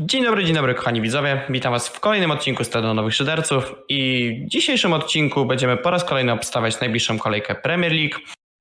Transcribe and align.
Dzień 0.00 0.24
dobry, 0.24 0.44
dzień 0.44 0.54
dobry 0.54 0.74
kochani 0.74 1.00
widzowie. 1.00 1.42
Witam 1.50 1.72
Was 1.72 1.88
w 1.88 2.00
kolejnym 2.00 2.30
odcinku 2.30 2.64
Stado 2.64 2.94
Nowych 2.94 3.14
Szyderców 3.14 3.74
i 3.88 4.30
w 4.46 4.48
dzisiejszym 4.48 4.92
odcinku 4.92 5.46
będziemy 5.46 5.76
po 5.76 5.90
raz 5.90 6.04
kolejny 6.04 6.32
obstawiać 6.32 6.80
najbliższą 6.80 7.18
kolejkę 7.18 7.54
Premier 7.54 7.92
League. 7.92 8.18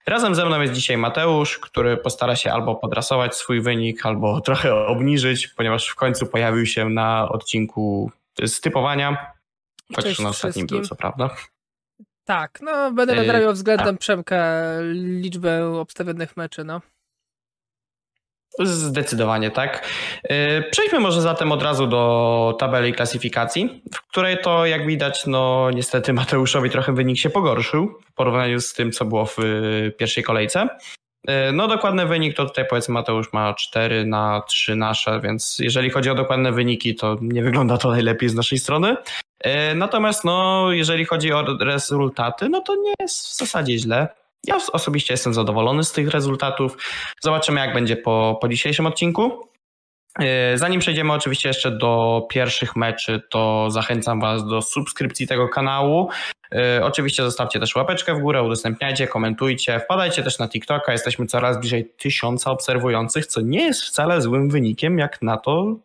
Razem 0.07 0.35
ze 0.35 0.45
mną 0.45 0.61
jest 0.61 0.73
dzisiaj 0.73 0.97
Mateusz, 0.97 1.59
który 1.59 1.97
postara 1.97 2.35
się 2.35 2.51
albo 2.51 2.75
podrasować 2.75 3.35
swój 3.35 3.61
wynik, 3.61 4.05
albo 4.05 4.41
trochę 4.45 4.75
obniżyć, 4.75 5.47
ponieważ 5.47 5.87
w 5.87 5.95
końcu 5.95 6.27
pojawił 6.27 6.65
się 6.65 6.89
na 6.89 7.29
odcinku 7.29 8.11
z 8.43 8.61
typowania. 8.61 9.33
Chociaż 9.95 10.19
na 10.19 10.29
ostatnim 10.29 10.67
był, 10.67 10.81
co 10.81 10.95
prawda. 10.95 11.29
Tak, 12.25 12.59
no 12.61 12.91
będę 12.91 13.15
nadrabiał 13.15 13.53
względem 13.53 13.97
Przemka 13.97 14.61
liczbę 14.93 15.79
obstawionych 15.79 16.37
meczy, 16.37 16.63
no. 16.63 16.81
Zdecydowanie 18.59 19.51
tak. 19.51 19.89
E, 20.23 20.61
przejdźmy 20.61 20.99
może 20.99 21.21
zatem 21.21 21.51
od 21.51 21.63
razu 21.63 21.87
do 21.87 22.55
tabeli 22.59 22.93
klasyfikacji, 22.93 23.81
w 23.93 24.07
której 24.07 24.37
to 24.41 24.65
jak 24.65 24.87
widać, 24.87 25.25
no 25.27 25.71
niestety 25.71 26.13
Mateuszowi 26.13 26.69
trochę 26.69 26.93
wynik 26.93 27.17
się 27.17 27.29
pogorszył 27.29 27.99
w 28.05 28.13
porównaniu 28.13 28.61
z 28.61 28.73
tym, 28.73 28.91
co 28.91 29.05
było 29.05 29.25
w 29.25 29.39
e, 29.39 29.43
pierwszej 29.91 30.23
kolejce. 30.23 30.67
E, 31.27 31.51
no 31.51 31.67
dokładny 31.67 32.05
wynik 32.05 32.35
to 32.35 32.45
tutaj 32.45 32.65
powiedzmy 32.69 32.93
Mateusz 32.93 33.33
ma 33.33 33.53
4 33.53 34.05
na 34.05 34.41
3 34.47 34.75
nasze, 34.75 35.21
więc 35.21 35.57
jeżeli 35.59 35.89
chodzi 35.89 36.09
o 36.09 36.15
dokładne 36.15 36.51
wyniki, 36.51 36.95
to 36.95 37.17
nie 37.21 37.43
wygląda 37.43 37.77
to 37.77 37.89
najlepiej 37.89 38.29
z 38.29 38.35
naszej 38.35 38.59
strony. 38.59 38.95
Natomiast 39.75 40.25
no, 40.25 40.67
jeżeli 40.71 41.05
chodzi 41.05 41.33
o 41.33 41.45
rezultaty, 41.59 42.49
no 42.49 42.61
to 42.61 42.75
nie 42.75 42.93
jest 42.99 43.27
w 43.27 43.37
zasadzie 43.37 43.77
źle. 43.77 44.07
Ja 44.47 44.57
osobiście 44.73 45.13
jestem 45.13 45.33
zadowolony 45.33 45.83
z 45.83 45.91
tych 45.91 46.09
rezultatów. 46.09 46.77
Zobaczymy, 47.21 47.59
jak 47.59 47.73
będzie 47.73 47.97
po, 47.97 48.37
po 48.41 48.47
dzisiejszym 48.47 48.85
odcinku. 48.85 49.49
E, 50.19 50.57
zanim 50.57 50.79
przejdziemy 50.79 51.13
oczywiście 51.13 51.49
jeszcze 51.49 51.71
do 51.71 52.21
pierwszych 52.29 52.75
meczy, 52.75 53.21
to 53.29 53.71
zachęcam 53.71 54.19
Was 54.19 54.47
do 54.47 54.61
subskrypcji 54.61 55.27
tego 55.27 55.49
kanału. 55.49 56.09
E, 56.55 56.85
oczywiście 56.85 57.23
zostawcie 57.23 57.59
też 57.59 57.75
łapeczkę 57.75 58.15
w 58.15 58.19
górę, 58.19 58.43
udostępniajcie, 58.43 59.07
komentujcie, 59.07 59.79
wpadajcie 59.79 60.23
też 60.23 60.39
na 60.39 60.49
TikToka. 60.49 60.91
Jesteśmy 60.91 61.25
coraz 61.25 61.59
bliżej 61.59 61.93
tysiąca 61.97 62.51
obserwujących, 62.51 63.25
co 63.25 63.41
nie 63.41 63.63
jest 63.63 63.81
wcale 63.81 64.21
złym 64.21 64.49
wynikiem, 64.49 64.99
jak 64.99 65.21
na 65.21 65.37
to, 65.37 65.75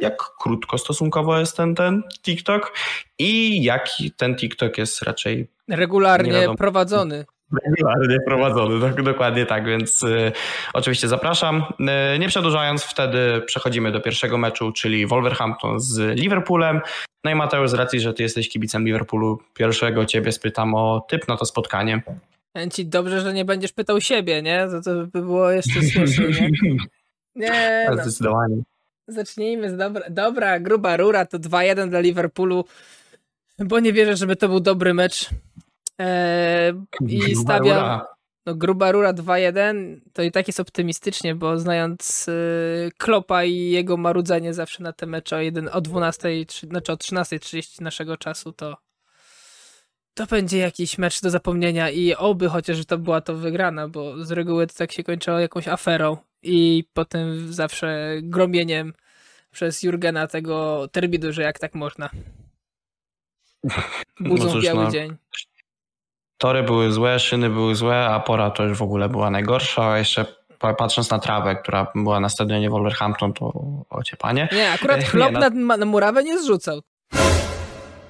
jak 0.00 0.16
krótko 0.40 0.78
stosunkowo 0.78 1.38
jest 1.38 1.56
ten, 1.56 1.74
ten 1.74 2.02
TikTok 2.22 2.72
i 3.18 3.62
jaki 3.62 4.10
ten 4.10 4.36
TikTok 4.36 4.78
jest 4.78 5.02
raczej 5.02 5.48
regularnie 5.68 6.46
prowadzony. 6.58 7.24
Regularnie 7.52 8.20
prowadzony, 8.26 8.80
tak, 8.80 9.02
dokładnie 9.02 9.46
tak, 9.46 9.66
więc 9.66 10.02
y, 10.02 10.32
oczywiście 10.72 11.08
zapraszam. 11.08 11.64
Y, 12.14 12.18
nie 12.18 12.28
przedłużając, 12.28 12.84
wtedy 12.84 13.42
przechodzimy 13.46 13.92
do 13.92 14.00
pierwszego 14.00 14.38
meczu, 14.38 14.72
czyli 14.72 15.06
Wolverhampton 15.06 15.80
z 15.80 16.18
Liverpoolem. 16.18 16.80
No 17.24 17.30
i 17.30 17.34
Mateusz, 17.34 17.70
z 17.70 17.74
racji, 17.74 18.00
że 18.00 18.14
ty 18.14 18.22
jesteś 18.22 18.48
kibicem 18.48 18.84
Liverpoolu, 18.84 19.38
pierwszego 19.54 20.06
ciebie 20.06 20.32
spytam 20.32 20.74
o 20.74 21.06
typ 21.08 21.28
na 21.28 21.36
to 21.36 21.44
spotkanie. 21.44 22.02
Ci 22.72 22.86
dobrze, 22.86 23.20
że 23.20 23.32
nie 23.32 23.44
będziesz 23.44 23.72
pytał 23.72 24.00
siebie, 24.00 24.42
nie? 24.42 24.66
To, 24.70 24.82
to 24.82 25.06
by 25.06 25.22
było 25.22 25.50
jeszcze 25.50 25.82
śmiesznie, 25.82 26.26
nie? 26.28 26.50
Nie, 27.36 27.86
no. 27.90 28.02
Zdecydowanie. 28.02 28.62
Zacznijmy 29.08 29.70
z 29.70 29.76
dobra, 29.76 30.02
dobra 30.10 30.60
gruba 30.60 30.96
rura, 30.96 31.26
to 31.26 31.38
2-1 31.38 31.88
dla 31.88 32.00
Liverpoolu, 32.00 32.64
bo 33.58 33.80
nie 33.80 33.92
wierzę, 33.92 34.16
żeby 34.16 34.36
to 34.36 34.48
był 34.48 34.60
dobry 34.60 34.94
mecz. 34.94 35.30
Eee, 35.98 36.72
I 37.08 37.36
stawiam. 37.36 38.00
No, 38.46 38.54
gruba 38.54 38.92
rura 38.92 39.12
2-1 39.12 40.00
to 40.12 40.22
i 40.22 40.30
tak 40.30 40.46
jest 40.46 40.60
optymistycznie, 40.60 41.34
bo 41.34 41.58
znając 41.58 42.28
y, 42.28 42.90
Klopa 42.98 43.44
i 43.44 43.70
jego 43.70 43.96
marudzenie 43.96 44.54
zawsze 44.54 44.82
na 44.82 44.92
te 44.92 45.06
mecze 45.06 45.36
o, 45.36 45.40
1, 45.40 45.68
o 45.72 45.80
12, 45.80 46.28
znaczy 46.70 46.92
o 46.92 46.94
13.30 46.94 47.82
naszego 47.82 48.16
czasu, 48.16 48.52
to 48.52 48.76
to 50.14 50.26
będzie 50.26 50.58
jakiś 50.58 50.98
mecz 50.98 51.20
do 51.20 51.30
zapomnienia 51.30 51.90
i 51.90 52.14
oby 52.14 52.48
chociaż 52.48 52.86
to 52.86 52.98
była 52.98 53.20
to 53.20 53.34
wygrana, 53.34 53.88
bo 53.88 54.24
z 54.24 54.30
reguły 54.30 54.66
to 54.66 54.74
tak 54.74 54.92
się 54.92 55.04
kończyło 55.04 55.38
jakąś 55.38 55.68
aferą 55.68 56.16
i 56.42 56.84
potem 56.92 57.52
zawsze 57.52 58.16
gromieniem 58.22 58.92
przez 59.50 59.82
Jurgena 59.82 60.26
tego 60.26 60.88
terminu, 60.92 61.32
że 61.32 61.42
jak 61.42 61.58
tak 61.58 61.74
można. 61.74 62.10
Budzą 64.20 64.44
no 64.44 64.52
cóż, 64.52 64.64
biały 64.64 64.84
no. 64.84 64.90
dzień. 64.90 65.16
Tory 66.38 66.62
były 66.62 66.92
złe, 66.92 67.18
szyny 67.18 67.50
były 67.50 67.74
złe, 67.74 68.06
a 68.06 68.20
pora 68.20 68.50
to 68.50 68.64
już 68.64 68.78
w 68.78 68.82
ogóle 68.82 69.08
była 69.08 69.30
najgorsza, 69.30 69.90
a 69.90 69.98
jeszcze 69.98 70.24
patrząc 70.58 71.10
na 71.10 71.18
trawę, 71.18 71.56
która 71.56 71.86
była 71.94 72.20
na 72.20 72.28
stadionie 72.28 72.70
Wolverhampton, 72.70 73.32
to 73.32 73.52
ociepanie. 73.90 74.48
Nie, 74.52 74.70
akurat 74.70 75.04
chlop 75.10 75.32
nie, 75.32 75.38
no... 75.38 75.50
na, 75.50 75.76
na 75.76 75.86
murawę 75.86 76.24
nie 76.24 76.38
zrzucał. 76.38 76.80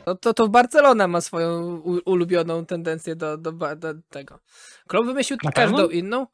To, 0.05 0.15
to, 0.15 0.35
to 0.35 0.49
Barcelona 0.49 1.09
ma 1.09 1.21
swoją 1.21 1.77
ulubioną 2.05 2.67
tendencję 2.67 3.17
do, 3.17 3.39
do, 3.39 3.53
do 3.53 3.89
tego. 4.11 4.39
Klub 4.87 5.07
wymyślił 5.07 5.39
na 5.45 5.53
każdą 5.53 5.77
pewno? 5.77 5.93
inną. 5.93 6.27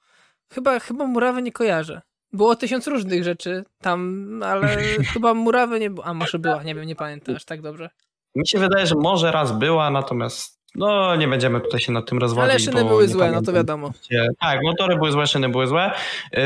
Chyba, 0.53 0.79
chyba 0.79 1.07
murawę 1.07 1.43
nie 1.43 1.53
kojarzę. 1.53 2.03
Było 2.33 2.57
tysiąc 2.57 2.87
różnych 2.87 3.25
rzeczy 3.25 3.65
tam, 3.81 4.41
ale 4.47 4.77
chyba 5.13 5.35
murawy 5.35 5.81
nie 5.81 5.91
było. 5.91 6.07
A 6.07 6.15
może 6.15 6.39
była, 6.39 6.63
nie 6.63 6.75
wiem, 6.75 6.85
nie 6.85 6.97
pamiętam 6.97 7.37
aż 7.37 7.45
tak 7.45 7.63
dobrze. 7.63 7.91
Mi 8.35 8.49
się 8.49 8.59
wydaje, 8.59 8.87
że 8.87 8.95
może 8.95 9.33
raz 9.33 9.59
była, 9.59 9.91
natomiast 9.91 10.64
no, 10.75 11.17
nie 11.17 11.29
będziemy 11.29 11.61
tutaj 11.61 11.81
się 11.81 11.93
nad 11.93 12.09
tym 12.09 12.19
rozwodzić. 12.19 12.51
Ale 12.51 12.59
szyny 12.59 12.85
były 12.85 13.09
złe, 13.09 13.31
no 13.31 13.43
to 13.43 13.53
wiadomo. 13.53 13.93
Tak, 14.41 14.59
motory 14.63 14.97
były 14.97 15.13
złe, 15.13 15.27
szyny 15.27 15.49
były 15.49 15.67
złe. 15.67 15.93
Y, 16.35 16.39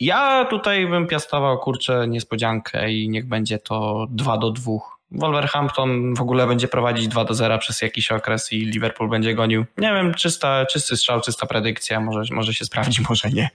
ja 0.00 0.44
tutaj 0.44 0.86
bym 0.86 1.06
piastował, 1.06 1.58
kurczę, 1.58 2.08
niespodziankę 2.08 2.92
i 2.92 3.08
niech 3.08 3.28
będzie 3.28 3.58
to 3.58 4.06
2 4.10 4.38
do 4.38 4.50
2. 4.50 4.72
Wolverhampton 5.10 6.14
w 6.14 6.20
ogóle 6.20 6.46
będzie 6.46 6.68
prowadzić 6.68 7.08
2 7.08 7.24
do 7.24 7.34
0 7.34 7.58
przez 7.58 7.82
jakiś 7.82 8.12
okres 8.12 8.52
i 8.52 8.56
Liverpool 8.58 9.10
będzie 9.10 9.34
gonił. 9.34 9.64
Nie 9.78 9.92
wiem, 9.92 10.14
czysta, 10.14 10.66
czysty 10.66 10.96
strzał, 10.96 11.20
czysta 11.20 11.46
predykcja, 11.46 12.00
może, 12.00 12.34
może 12.34 12.54
się 12.54 12.64
sprawdzi, 12.64 13.02
może 13.08 13.30
nie. 13.30 13.50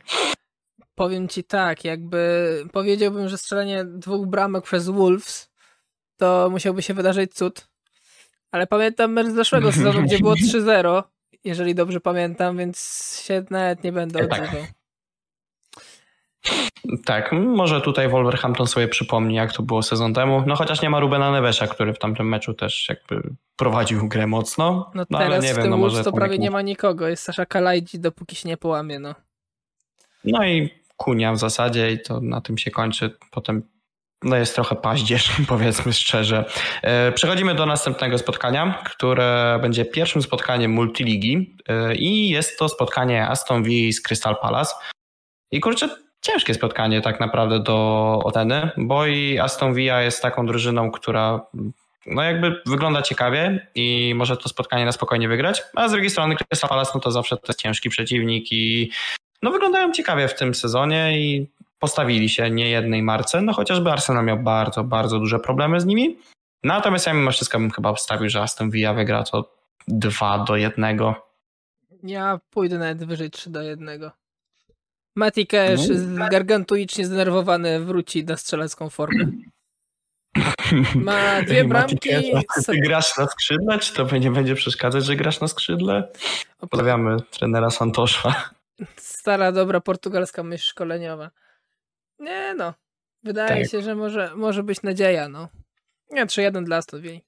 Powiem 0.95 1.27
ci 1.27 1.43
tak, 1.43 1.85
jakby 1.85 2.63
powiedziałbym, 2.71 3.29
że 3.29 3.37
strzelenie 3.37 3.85
dwóch 3.85 4.27
bramek 4.27 4.63
przez 4.63 4.89
Wolves 4.89 5.51
to 6.17 6.47
musiałby 6.51 6.81
się 6.81 6.93
wydarzyć 6.93 7.33
cud 7.33 7.70
ale 8.51 8.67
pamiętam 8.67 9.11
mecz 9.11 9.27
z 9.27 9.33
zeszłego 9.33 9.71
sezonu, 9.71 10.03
gdzie 10.03 10.19
było 10.19 10.33
3-0, 10.53 11.03
jeżeli 11.43 11.75
dobrze 11.75 12.01
pamiętam, 12.01 12.57
więc 12.57 12.77
się 13.25 13.45
nawet 13.49 13.83
nie 13.83 13.91
będę 13.91 14.27
tak. 14.27 14.41
odzywał. 14.41 14.65
Tak, 17.05 17.31
może 17.31 17.81
tutaj 17.81 18.09
Wolverhampton 18.09 18.67
sobie 18.67 18.87
przypomni, 18.87 19.35
jak 19.35 19.53
to 19.53 19.63
było 19.63 19.83
sezon 19.83 20.13
temu. 20.13 20.43
No 20.47 20.55
chociaż 20.55 20.81
nie 20.81 20.89
ma 20.89 20.99
Rubena 20.99 21.31
Nevesa, 21.31 21.67
który 21.67 21.93
w 21.93 21.99
tamtym 21.99 22.29
meczu 22.29 22.53
też 22.53 22.89
jakby 22.89 23.29
prowadził 23.55 24.07
grę 24.07 24.27
mocno. 24.27 24.91
No, 24.95 25.05
no 25.09 25.19
teraz 25.19 25.33
ale 25.33 25.47
nie 25.47 25.53
w 25.53 25.57
wiem, 25.57 25.69
no 25.69 25.77
może 25.77 26.03
to 26.03 26.11
prawie 26.11 26.37
nie 26.37 26.51
ma 26.51 26.61
nikogo. 26.61 27.07
Jest 27.07 27.23
Sasza 27.23 27.45
Kalajdi, 27.45 27.99
dopóki 27.99 28.35
się 28.35 28.49
nie 28.49 28.57
połamie, 28.57 28.99
no. 28.99 29.15
No 30.23 30.45
i 30.45 30.69
Kunia 30.97 31.33
w 31.33 31.37
zasadzie 31.37 31.91
i 31.91 32.01
to 32.01 32.21
na 32.21 32.41
tym 32.41 32.57
się 32.57 32.71
kończy. 32.71 33.17
Potem 33.31 33.63
no 34.23 34.35
jest 34.35 34.55
trochę 34.55 34.75
paździerz, 34.75 35.31
powiedzmy 35.47 35.93
szczerze. 35.93 36.45
E, 36.81 37.11
przechodzimy 37.11 37.55
do 37.55 37.65
następnego 37.65 38.17
spotkania, 38.17 38.83
które 38.85 39.59
będzie 39.61 39.85
pierwszym 39.85 40.21
spotkaniem 40.21 40.71
multiligi 40.71 41.55
e, 41.67 41.95
i 41.95 42.29
jest 42.29 42.59
to 42.59 42.69
spotkanie 42.69 43.27
Aston 43.27 43.63
Villa 43.63 43.91
z 43.91 44.01
Crystal 44.01 44.37
Palace. 44.41 44.75
I 45.51 45.59
kurczę, 45.59 45.89
ciężkie 46.21 46.53
spotkanie 46.53 47.01
tak 47.01 47.19
naprawdę 47.19 47.59
do 47.59 48.19
oceny, 48.23 48.69
bo 48.77 49.05
i 49.05 49.39
Aston 49.39 49.73
Villa 49.73 50.01
jest 50.01 50.21
taką 50.21 50.45
drużyną, 50.45 50.91
która 50.91 51.45
no 52.05 52.23
jakby 52.23 52.61
wygląda 52.65 53.01
ciekawie 53.01 53.67
i 53.75 54.13
może 54.15 54.37
to 54.37 54.49
spotkanie 54.49 54.85
na 54.85 54.91
spokojnie 54.91 55.27
wygrać, 55.27 55.63
a 55.75 55.87
z 55.87 55.91
drugiej 55.91 56.09
strony 56.09 56.35
Crystal 56.35 56.69
Palace 56.69 56.91
no 56.95 57.01
to 57.01 57.11
zawsze 57.11 57.37
to 57.37 57.43
jest 57.47 57.59
ciężki 57.59 57.89
przeciwnik 57.89 58.51
i 58.51 58.91
no 59.41 59.51
wyglądają 59.51 59.91
ciekawie 59.91 60.27
w 60.27 60.35
tym 60.35 60.55
sezonie 60.55 61.19
i 61.19 61.47
postawili 61.81 62.29
się 62.29 62.49
niejednej 62.49 63.03
marce, 63.03 63.41
no 63.41 63.53
chociażby 63.53 63.91
Arsenal 63.91 64.25
miał 64.25 64.39
bardzo, 64.39 64.83
bardzo 64.83 65.19
duże 65.19 65.39
problemy 65.39 65.81
z 65.81 65.85
nimi. 65.85 66.17
Natomiast 66.63 67.07
ja 67.07 67.13
mimo 67.13 67.31
wszystko 67.31 67.59
bym 67.59 67.71
chyba 67.71 67.89
obstawił, 67.89 68.29
że 68.29 68.41
Aston 68.41 68.69
Villa 68.69 68.93
wygra 68.93 69.23
to 69.23 69.55
2 69.87 70.39
do 70.39 70.55
1. 70.55 70.99
Ja 72.03 72.39
pójdę 72.49 72.77
nawet 72.77 73.03
wyżej 73.03 73.31
3 73.31 73.49
do 73.49 73.61
1. 73.61 74.11
Mati 75.15 75.47
Cash 75.47 75.81
no. 76.07 76.29
gargantuicznie 76.29 77.05
zdenerwowany 77.05 77.79
wróci 77.79 78.25
na 78.25 78.37
strzelecką 78.37 78.89
formę. 78.89 79.25
Ma 80.95 81.41
dwie 81.41 81.63
bramki. 81.63 82.09
Ty 82.65 82.77
grasz 82.77 83.17
na 83.17 83.27
skrzydle, 83.27 83.79
czy 83.79 83.93
to 83.93 84.17
nie 84.17 84.31
będzie 84.31 84.55
przeszkadzać, 84.55 85.05
że 85.05 85.15
grasz 85.15 85.39
na 85.39 85.47
skrzydle? 85.47 86.11
Pozdrawiamy 86.59 87.17
trenera 87.31 87.69
Santosza. 87.69 88.51
Stara, 88.97 89.51
dobra 89.51 89.81
portugalska 89.81 90.43
myśl 90.43 90.63
szkoleniowa. 90.63 91.31
Nie 92.21 92.53
no. 92.53 92.73
Wydaje 93.23 93.61
tak. 93.61 93.71
się, 93.71 93.81
że 93.81 93.95
może, 93.95 94.31
może 94.35 94.63
być 94.63 94.81
nadzieja, 94.81 95.29
no. 95.29 95.47
Nie, 96.11 96.25
3-1 96.25 96.63
dla 96.63 96.77
Aston 96.77 97.01
Villa. 97.01 97.19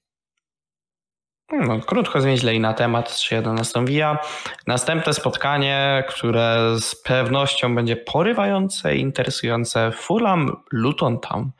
No, 1.52 1.80
krótko, 1.80 2.20
zwięźle 2.20 2.54
i 2.54 2.60
na 2.60 2.74
temat 2.74 3.10
3-1 3.10 3.60
Aston 3.60 3.86
Villa. 3.86 4.18
Następne 4.66 5.14
spotkanie, 5.14 6.04
które 6.08 6.76
z 6.80 7.02
pewnością 7.02 7.74
będzie 7.74 7.96
porywające 7.96 8.96
i 8.96 9.00
interesujące 9.00 9.92
Fulham 9.92 10.62
Luton 10.72 11.20
Town. 11.20 11.50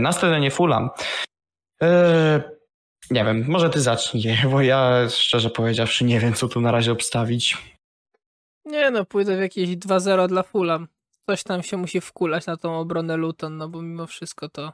Na 0.00 0.12
stadionie 0.12 0.50
Fulham. 0.50 0.90
Nie 3.10 3.24
wiem, 3.24 3.44
może 3.48 3.70
ty 3.70 3.80
zacznij, 3.80 4.36
bo 4.50 4.60
ja 4.60 5.08
szczerze 5.08 5.50
powiedziawszy 5.50 6.04
nie 6.04 6.20
wiem, 6.20 6.34
co 6.34 6.48
tu 6.48 6.60
na 6.60 6.72
razie 6.72 6.92
obstawić. 6.92 7.58
Nie 8.64 8.90
no, 8.90 9.04
pójdę 9.04 9.36
w 9.36 9.40
jakieś 9.40 9.68
2-0 9.68 10.28
dla 10.28 10.42
Fulham. 10.42 10.88
Coś 11.30 11.42
tam 11.42 11.62
się 11.62 11.76
musi 11.76 12.00
wkulać 12.00 12.46
na 12.46 12.56
tą 12.56 12.78
obronę 12.78 13.16
Luton, 13.16 13.56
no 13.56 13.68
bo 13.68 13.82
mimo 13.82 14.06
wszystko 14.06 14.48
to 14.48 14.72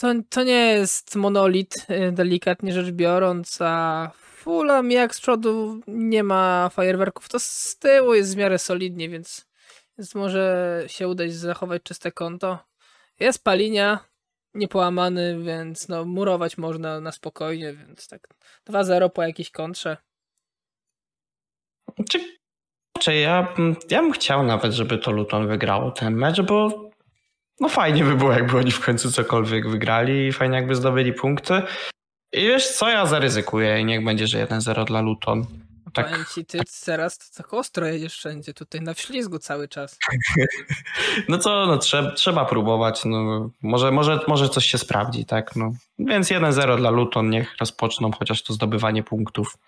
to, 0.00 0.08
to 0.28 0.42
nie 0.42 0.66
jest 0.66 1.16
monolit, 1.16 1.86
y, 1.90 2.12
delikatnie 2.12 2.72
rzecz 2.72 2.90
biorąc, 2.90 3.58
a 3.60 4.10
Fulham 4.14 4.90
jak 4.90 5.14
z 5.14 5.20
przodu 5.20 5.80
nie 5.86 6.22
ma 6.22 6.68
fajerwerków, 6.72 7.28
to 7.28 7.38
z 7.38 7.76
tyłu 7.78 8.14
jest 8.14 8.34
w 8.34 8.36
miarę 8.36 8.58
solidnie, 8.58 9.08
więc, 9.08 9.46
więc 9.98 10.14
może 10.14 10.84
się 10.86 11.08
udać 11.08 11.32
zachować 11.34 11.82
czyste 11.82 12.12
konto. 12.12 12.58
Jest 13.20 13.44
Palinia, 13.44 13.98
niepołamany, 14.54 15.42
więc 15.42 15.88
no 15.88 16.04
murować 16.04 16.58
można 16.58 17.00
na 17.00 17.12
spokojnie, 17.12 17.72
więc 17.72 18.08
tak 18.08 18.28
2-0 18.66 19.10
po 19.10 19.22
jakiejś 19.22 19.50
kontrze. 19.50 19.96
Czy, 22.10 22.38
czy 22.98 23.14
ja, 23.14 23.54
ja 23.90 24.02
bym 24.02 24.12
chciał 24.12 24.42
nawet, 24.42 24.72
żeby 24.72 24.98
to 24.98 25.10
Luton 25.12 25.48
wygrało 25.48 25.90
ten 25.90 26.14
mecz, 26.14 26.40
bo 26.40 26.90
no 27.60 27.68
fajnie 27.68 28.04
by 28.04 28.16
było, 28.16 28.32
jakby 28.32 28.58
oni 28.58 28.70
w 28.70 28.80
końcu 28.80 29.12
cokolwiek 29.12 29.68
wygrali 29.68 30.26
i 30.26 30.32
fajnie 30.32 30.56
jakby 30.56 30.74
zdobyli 30.74 31.12
punkty. 31.12 31.62
I 32.32 32.40
wiesz 32.40 32.68
co, 32.68 32.88
ja 32.88 33.06
zaryzykuję 33.06 33.80
i 33.80 33.84
niech 33.84 34.04
będzie, 34.04 34.26
że 34.26 34.46
1-0 34.46 34.84
dla 34.84 35.00
Luton. 35.00 35.46
Tak, 35.92 36.10
Powiem 36.10 36.24
ci, 36.34 36.44
ty 36.44 36.58
teraz 36.84 37.18
to 37.18 37.24
tak 37.42 37.54
ostro 37.54 37.86
jedziesz 37.86 38.16
wszędzie, 38.16 38.54
tutaj 38.54 38.80
na 38.80 38.94
wślizgu 38.94 39.38
cały 39.38 39.68
czas. 39.68 39.98
no 41.28 41.38
co, 41.38 41.66
no 41.66 41.78
trzeba, 41.78 42.10
trzeba 42.10 42.44
próbować, 42.44 43.04
no 43.04 43.50
może, 43.62 43.90
może, 43.90 44.20
może 44.28 44.48
coś 44.48 44.66
się 44.66 44.78
sprawdzi, 44.78 45.24
tak, 45.24 45.56
no. 45.56 45.72
Więc 45.98 46.28
1-0 46.28 46.76
dla 46.76 46.90
Luton, 46.90 47.30
niech 47.30 47.56
rozpoczną 47.60 48.10
chociaż 48.12 48.42
to 48.42 48.52
zdobywanie 48.52 49.02
punktów. 49.02 49.58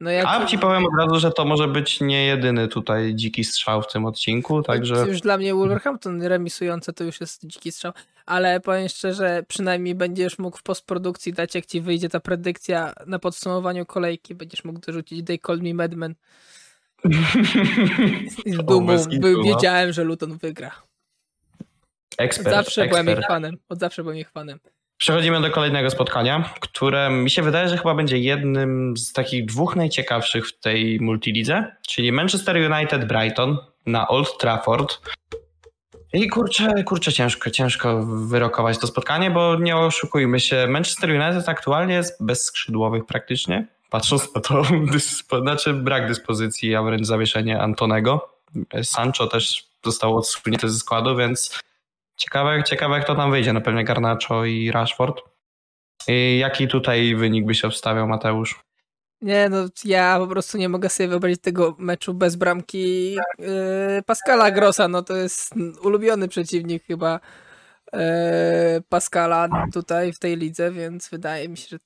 No 0.00 0.10
jak... 0.10 0.26
A 0.28 0.46
ci 0.46 0.58
powiem 0.58 0.84
od 0.84 0.92
razu, 0.98 1.20
że 1.20 1.30
to 1.30 1.44
może 1.44 1.68
być 1.68 2.00
nie 2.00 2.26
jedyny 2.26 2.68
tutaj 2.68 3.14
dziki 3.14 3.44
strzał 3.44 3.82
w 3.82 3.92
tym 3.92 4.06
odcinku, 4.06 4.62
także... 4.62 5.04
Już 5.08 5.20
dla 5.20 5.36
mnie 5.36 5.54
Wolverhampton 5.54 6.22
remisujące 6.22 6.92
to 6.92 7.04
już 7.04 7.20
jest 7.20 7.46
dziki 7.46 7.72
strzał, 7.72 7.92
ale 8.26 8.60
powiem 8.60 8.88
szczerze, 8.88 9.42
przynajmniej 9.48 9.94
będziesz 9.94 10.38
mógł 10.38 10.58
w 10.58 10.62
postprodukcji 10.62 11.32
dać, 11.32 11.54
jak 11.54 11.66
ci 11.66 11.80
wyjdzie 11.80 12.08
ta 12.08 12.20
predykcja 12.20 12.92
na 13.06 13.18
podsumowaniu 13.18 13.86
kolejki, 13.86 14.34
będziesz 14.34 14.64
mógł 14.64 14.80
dorzucić 14.80 15.26
They 15.26 15.38
Call 15.46 15.58
Me 15.58 15.74
Madman. 15.74 16.14
Z 18.46 18.64
dumą, 18.64 18.96
no. 19.20 19.42
wiedziałem, 19.42 19.92
że 19.92 20.04
Luton 20.04 20.38
wygra. 20.38 20.70
Ekspert, 22.18 22.50
zawsze 22.50 22.82
ekspert. 22.82 23.04
byłem 23.04 23.18
ich 23.18 23.26
fanem, 23.26 23.56
od 23.68 23.78
zawsze 23.78 24.02
byłem 24.02 24.18
ich 24.18 24.30
fanem. 24.30 24.58
Przechodzimy 25.00 25.40
do 25.40 25.50
kolejnego 25.50 25.90
spotkania, 25.90 26.54
które 26.60 27.10
mi 27.10 27.30
się 27.30 27.42
wydaje, 27.42 27.68
że 27.68 27.78
chyba 27.78 27.94
będzie 27.94 28.18
jednym 28.18 28.96
z 28.96 29.12
takich 29.12 29.46
dwóch 29.46 29.76
najciekawszych 29.76 30.48
w 30.48 30.60
tej 30.60 31.00
multilidze, 31.00 31.76
czyli 31.88 32.12
Manchester 32.12 32.72
United 32.72 33.08
Brighton 33.08 33.58
na 33.86 34.08
Old 34.08 34.38
Trafford. 34.38 35.00
I 36.12 36.28
kurczę, 36.28 36.84
kurczę, 36.84 37.12
ciężko, 37.12 37.50
ciężko 37.50 38.02
wyrokować 38.02 38.78
to 38.78 38.86
spotkanie, 38.86 39.30
bo 39.30 39.56
nie 39.56 39.76
oszukujmy 39.76 40.40
się, 40.40 40.66
Manchester 40.68 41.10
United 41.10 41.48
aktualnie 41.48 41.94
jest 41.94 42.24
bez 42.24 42.44
skrzydłowych 42.44 43.06
praktycznie, 43.06 43.66
patrząc 43.90 44.34
na 44.34 44.40
to, 44.40 44.62
dyspo, 44.92 45.40
znaczy 45.40 45.74
brak 45.74 46.08
dyspozycji, 46.08 46.74
a 46.74 46.82
wręcz 46.82 47.06
zawieszenie 47.06 47.60
Antonego. 47.60 48.28
Sancho 48.82 49.26
też 49.26 49.64
został 49.84 50.16
odsunięty 50.16 50.70
ze 50.70 50.78
składu, 50.78 51.16
więc 51.16 51.60
Ciekawe, 52.20 52.62
ciekawe 52.62 52.96
jak 52.96 53.06
to 53.06 53.14
tam 53.14 53.30
wyjdzie. 53.30 53.52
No 53.52 53.60
pewnie 53.60 53.84
Garnacho 53.84 54.44
i 54.44 54.70
Rashford. 54.70 55.22
I 56.08 56.38
jaki 56.38 56.68
tutaj 56.68 57.14
wynik 57.14 57.46
by 57.46 57.54
się 57.54 57.68
obstawiał, 57.68 58.08
Mateusz? 58.08 58.60
Nie, 59.20 59.48
no 59.48 59.56
ja 59.84 60.18
po 60.18 60.26
prostu 60.26 60.58
nie 60.58 60.68
mogę 60.68 60.88
sobie 60.88 61.08
wyobrazić 61.08 61.40
tego 61.40 61.76
meczu 61.78 62.14
bez 62.14 62.36
bramki 62.36 63.14
yy, 63.14 64.02
Pascala 64.06 64.50
Grossa. 64.50 64.88
No 64.88 65.02
to 65.02 65.16
jest 65.16 65.54
ulubiony 65.82 66.28
przeciwnik 66.28 66.84
chyba 66.84 67.20
yy, 67.92 68.00
Pascala 68.88 69.48
tutaj 69.72 70.12
w 70.12 70.18
tej 70.18 70.36
lidze, 70.36 70.70
więc 70.70 71.08
wydaje 71.08 71.48
mi 71.48 71.56
się, 71.56 71.68
że 71.68 71.78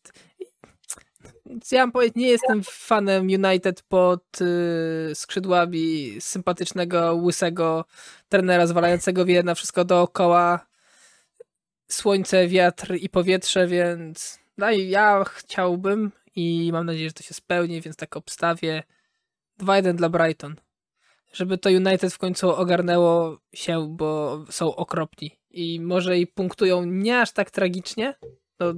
ja 1.73 1.81
mam 1.81 1.93
powiedzieć, 1.93 2.17
nie 2.17 2.29
jestem 2.29 2.63
fanem 2.65 3.23
United 3.23 3.83
pod 3.83 4.41
y, 4.41 5.15
skrzydłami 5.15 6.17
sympatycznego, 6.21 7.15
łysego 7.15 7.85
trenera 8.29 8.67
zwalającego 8.67 9.25
wie 9.25 9.43
na 9.43 9.55
wszystko 9.55 9.85
dookoła. 9.85 10.67
Słońce, 11.89 12.49
wiatr 12.49 12.95
i 12.95 13.09
powietrze, 13.09 13.67
więc 13.67 14.39
no 14.59 14.71
i 14.71 14.89
ja 14.89 15.25
chciałbym 15.25 16.13
i 16.37 16.71
mam 16.73 16.87
nadzieję, 16.87 17.09
że 17.09 17.13
to 17.13 17.23
się 17.23 17.35
spełni, 17.35 17.81
więc 17.81 17.97
tak 17.97 18.17
obstawię 18.17 18.83
2-1 19.61 19.95
dla 19.95 20.09
Brighton. 20.09 20.57
Żeby 21.33 21.59
to 21.59 21.71
United 21.71 22.13
w 22.13 22.19
końcu 22.19 22.51
ogarnęło 22.51 23.39
się, 23.55 23.97
bo 23.97 24.45
są 24.51 24.77
okropni. 24.77 25.39
I 25.51 25.81
może 25.81 26.19
i 26.19 26.27
punktują 26.27 26.85
nie 26.85 27.21
aż 27.21 27.33
tak 27.33 27.51
tragicznie. 27.51 28.15
No, 28.61 28.75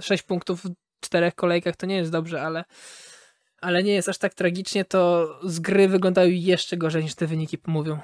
6 0.00 0.22
punktów 0.22 0.62
czterech 1.00 1.34
kolejkach 1.34 1.76
to 1.76 1.86
nie 1.86 1.96
jest 1.96 2.12
dobrze, 2.12 2.42
ale, 2.42 2.64
ale 3.60 3.82
nie 3.82 3.92
jest 3.92 4.08
aż 4.08 4.18
tak 4.18 4.34
tragicznie, 4.34 4.84
to 4.84 5.28
z 5.42 5.60
gry 5.60 5.88
wyglądają 5.88 6.30
jeszcze 6.32 6.76
gorzej 6.76 7.02
niż 7.02 7.14
te 7.14 7.26
wyniki 7.26 7.58
mówią. 7.66 7.98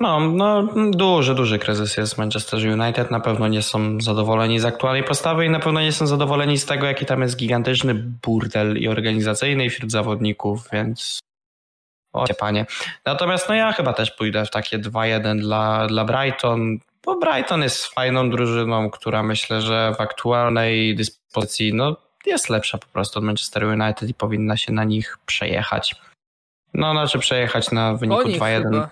No, 0.00 0.20
no, 0.20 0.68
duży, 0.90 1.34
duży 1.34 1.58
kryzys 1.58 1.96
jest 1.96 2.18
Manchester 2.18 2.80
United. 2.80 3.10
Na 3.10 3.20
pewno 3.20 3.48
nie 3.48 3.62
są 3.62 4.00
zadowoleni 4.00 4.60
z 4.60 4.64
aktualnej 4.64 5.04
postawy 5.04 5.46
i 5.46 5.50
na 5.50 5.60
pewno 5.60 5.80
nie 5.80 5.92
są 5.92 6.06
zadowoleni 6.06 6.58
z 6.58 6.66
tego, 6.66 6.86
jaki 6.86 7.06
tam 7.06 7.22
jest 7.22 7.36
gigantyczny 7.36 7.94
burdel 7.94 8.78
i 8.78 8.88
organizacyjny 8.88 9.70
wśród 9.70 9.90
zawodników, 9.90 10.68
więc 10.72 11.18
o 12.12 12.24
panie. 12.38 12.66
Natomiast 13.04 13.48
no 13.48 13.54
ja 13.54 13.72
chyba 13.72 13.92
też 13.92 14.10
pójdę 14.10 14.44
w 14.44 14.50
takie 14.50 14.78
2-1 14.78 15.40
dla, 15.40 15.86
dla 15.86 16.04
Brighton 16.04 16.78
bo 17.04 17.16
Brighton 17.16 17.62
jest 17.62 17.86
fajną 17.86 18.30
drużyną, 18.30 18.90
która 18.90 19.22
myślę, 19.22 19.62
że 19.62 19.94
w 19.98 20.00
aktualnej 20.00 20.96
dyspozycji 20.96 21.74
no, 21.74 21.96
jest 22.26 22.50
lepsza 22.50 22.78
po 22.78 22.86
prostu 22.86 23.18
od 23.18 23.24
Manchester 23.24 23.64
United 23.64 24.08
i 24.08 24.14
powinna 24.14 24.56
się 24.56 24.72
na 24.72 24.84
nich 24.84 25.18
przejechać. 25.26 25.94
No, 26.74 26.92
znaczy 26.92 27.18
przejechać 27.18 27.70
na 27.70 27.94
wyniku 27.94 28.22
2-1. 28.22 28.88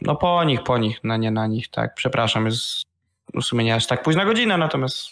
No 0.00 0.16
po 0.16 0.44
nich, 0.44 0.62
po 0.62 0.78
nich, 0.78 1.00
no 1.04 1.16
nie 1.16 1.30
na 1.30 1.46
nich, 1.46 1.68
tak. 1.68 1.94
Przepraszam, 1.94 2.46
jest 2.46 2.82
w 3.34 3.42
sumie 3.42 3.64
nie 3.64 3.74
aż 3.74 3.86
tak 3.86 4.02
późna 4.02 4.24
godzina, 4.24 4.56
natomiast 4.56 5.08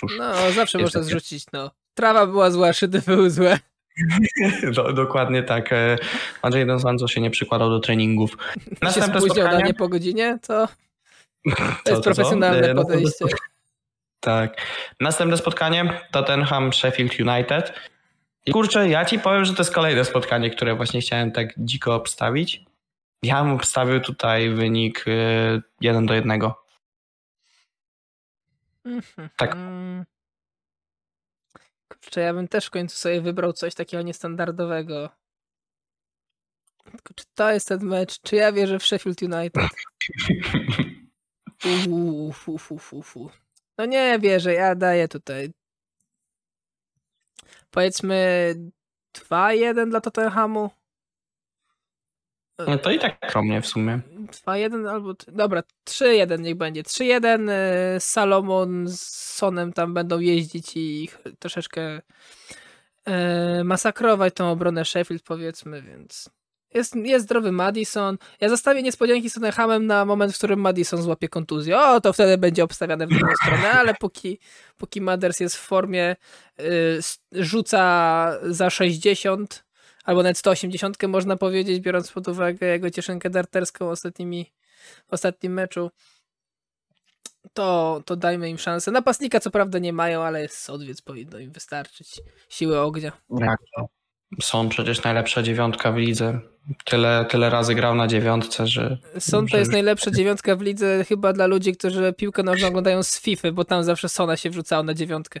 cóż. 0.00 0.18
No, 0.18 0.52
zawsze 0.52 0.78
można 0.78 1.00
takie... 1.00 1.10
zrzucić, 1.10 1.44
no. 1.52 1.70
Trawa 1.94 2.26
była 2.26 2.50
zła, 2.50 2.72
szydy 2.72 3.02
były 3.06 3.30
złe. 3.30 3.58
Do, 4.74 4.92
dokładnie 4.92 5.42
tak. 5.42 5.72
E, 5.72 5.98
Andrzej 6.42 6.66
Don 6.66 6.80
Sancho 6.80 7.08
się 7.08 7.20
nie 7.20 7.30
przykładał 7.30 7.70
do 7.70 7.80
treningów. 7.80 8.36
Następne 8.82 9.20
się 9.20 9.26
spotkanie... 9.26 9.64
nie 9.64 9.74
po 9.74 9.88
godzinie, 9.88 10.38
to 10.46 10.68
to 11.84 11.90
jest 11.90 12.04
profesjonalne 12.04 12.74
no, 12.74 12.82
podejście. 12.82 13.24
Tak. 14.20 14.56
Następne 15.00 15.36
spotkanie 15.36 16.00
Tottenham 16.10 16.72
Sheffield 16.72 17.20
United. 17.20 17.72
I 18.46 18.52
kurczę, 18.52 18.88
ja 18.88 19.04
ci 19.04 19.18
powiem, 19.18 19.44
że 19.44 19.54
to 19.54 19.62
jest 19.62 19.74
kolejne 19.74 20.04
spotkanie, 20.04 20.50
które 20.50 20.74
właśnie 20.74 21.00
chciałem 21.00 21.32
tak 21.32 21.48
dziko 21.58 21.94
obstawić. 21.94 22.64
Ja 23.22 23.44
bym 23.44 23.52
obstawił 23.52 24.00
tutaj 24.00 24.50
wynik 24.50 25.04
1 25.80 26.04
y, 26.04 26.06
do 26.06 26.14
1. 26.14 26.40
Tak. 29.36 29.56
Kurczę, 31.88 32.20
ja 32.20 32.34
bym 32.34 32.48
też 32.48 32.66
w 32.66 32.70
końcu 32.70 32.96
sobie 32.96 33.20
wybrał 33.20 33.52
coś 33.52 33.74
takiego 33.74 34.02
niestandardowego. 34.02 35.10
Tylko 36.84 37.14
czy 37.14 37.24
to 37.34 37.50
jest 37.50 37.68
ten 37.68 37.84
mecz? 37.84 38.20
Czy 38.22 38.36
ja 38.36 38.52
wierzę 38.52 38.78
w 38.78 38.86
Sheffield 38.86 39.22
United? 39.22 39.64
Uf, 41.64 42.48
uf, 42.48 42.70
uf, 42.70 42.92
uf, 42.92 43.16
uf. 43.16 43.42
No 43.78 43.86
nie 43.86 44.18
wierzę, 44.18 44.54
ja 44.54 44.74
daję 44.74 45.08
tutaj 45.08 45.52
powiedzmy 47.70 48.54
2-1 49.14 49.90
dla 49.90 50.00
Tottenhamu. 50.00 50.70
No 52.66 52.78
to 52.78 52.90
i 52.90 52.98
tak 52.98 53.16
skromnie 53.28 53.62
w 53.62 53.66
sumie. 53.66 54.00
2-1 54.46 54.90
albo... 54.90 55.14
Dobra, 55.28 55.62
3-1 55.88 56.40
niech 56.40 56.54
będzie. 56.54 56.82
3-1 56.82 57.50
y, 57.96 58.00
Salomon 58.00 58.88
z 58.88 59.00
Sonem 59.10 59.72
tam 59.72 59.94
będą 59.94 60.18
jeździć 60.18 60.76
i 60.76 61.02
ich 61.04 61.18
troszeczkę 61.38 62.00
y, 63.58 63.64
masakrować 63.64 64.34
tą 64.34 64.50
obronę 64.50 64.84
Sheffield 64.84 65.22
powiedzmy, 65.22 65.82
więc 65.82 66.30
jest, 66.74 66.96
jest 66.96 67.24
zdrowy 67.24 67.52
Madison. 67.52 68.18
Ja 68.40 68.48
zostawię 68.48 68.82
niespodzianki 68.82 69.30
z 69.30 69.34
Tottenhamem 69.34 69.86
na 69.86 70.04
moment, 70.04 70.32
w 70.34 70.38
którym 70.38 70.60
Madison 70.60 71.02
złapie 71.02 71.28
kontuzję. 71.28 71.78
O, 71.80 72.00
to 72.00 72.12
wtedy 72.12 72.38
będzie 72.38 72.64
obstawiane 72.64 73.06
w 73.06 73.10
drugą 73.10 73.32
stronę, 73.42 73.70
ale 73.70 73.94
póki, 73.94 74.38
póki 74.78 75.00
Maders 75.00 75.40
jest 75.40 75.56
w 75.56 75.60
formie, 75.60 76.16
y, 76.60 77.00
rzuca 77.32 78.32
za 78.42 78.70
60 78.70 79.68
albo 80.04 80.22
nawet 80.22 80.38
180 80.38 81.08
można 81.08 81.36
powiedzieć, 81.36 81.80
biorąc 81.80 82.12
pod 82.12 82.28
uwagę 82.28 82.66
jego 82.66 82.90
cieszynkę 82.90 83.30
darterską 83.30 83.90
ostatnimi, 83.90 84.52
w 85.08 85.12
ostatnim 85.12 85.52
meczu. 85.52 85.90
to, 87.52 88.02
to 88.06 88.16
dajmy 88.16 88.50
im 88.50 88.58
szansę. 88.58 88.90
Napastnika 88.90 89.40
co 89.40 89.50
prawda 89.50 89.78
nie 89.78 89.92
mają, 89.92 90.22
ale 90.22 90.42
jest 90.42 90.70
odwiec, 90.70 91.02
powinno 91.02 91.38
im 91.38 91.50
wystarczyć. 91.52 92.20
Siły 92.48 92.80
ognia. 92.80 93.12
Jak 93.30 93.60
to? 93.76 93.97
Są 94.40 94.68
przecież 94.68 95.02
najlepsza 95.02 95.42
dziewiątka 95.42 95.92
w 95.92 95.96
lidze. 95.96 96.40
Tyle, 96.84 97.26
tyle 97.28 97.50
razy 97.50 97.74
grał 97.74 97.94
na 97.94 98.06
dziewiątce, 98.06 98.66
że. 98.66 98.98
Son 99.18 99.46
to 99.46 99.56
jest 99.56 99.72
najlepsza 99.72 100.10
dziewiątka 100.10 100.56
w 100.56 100.62
lidze 100.62 101.04
chyba 101.04 101.32
dla 101.32 101.46
ludzi, 101.46 101.72
którzy 101.72 102.12
piłkę 102.12 102.42
nożną 102.42 102.68
oglądają 102.68 103.02
z 103.02 103.20
FIFA, 103.20 103.52
bo 103.52 103.64
tam 103.64 103.84
zawsze 103.84 104.08
Sona 104.08 104.36
się 104.36 104.50
wrzucało 104.50 104.82
na 104.82 104.94
dziewiątkę. 104.94 105.40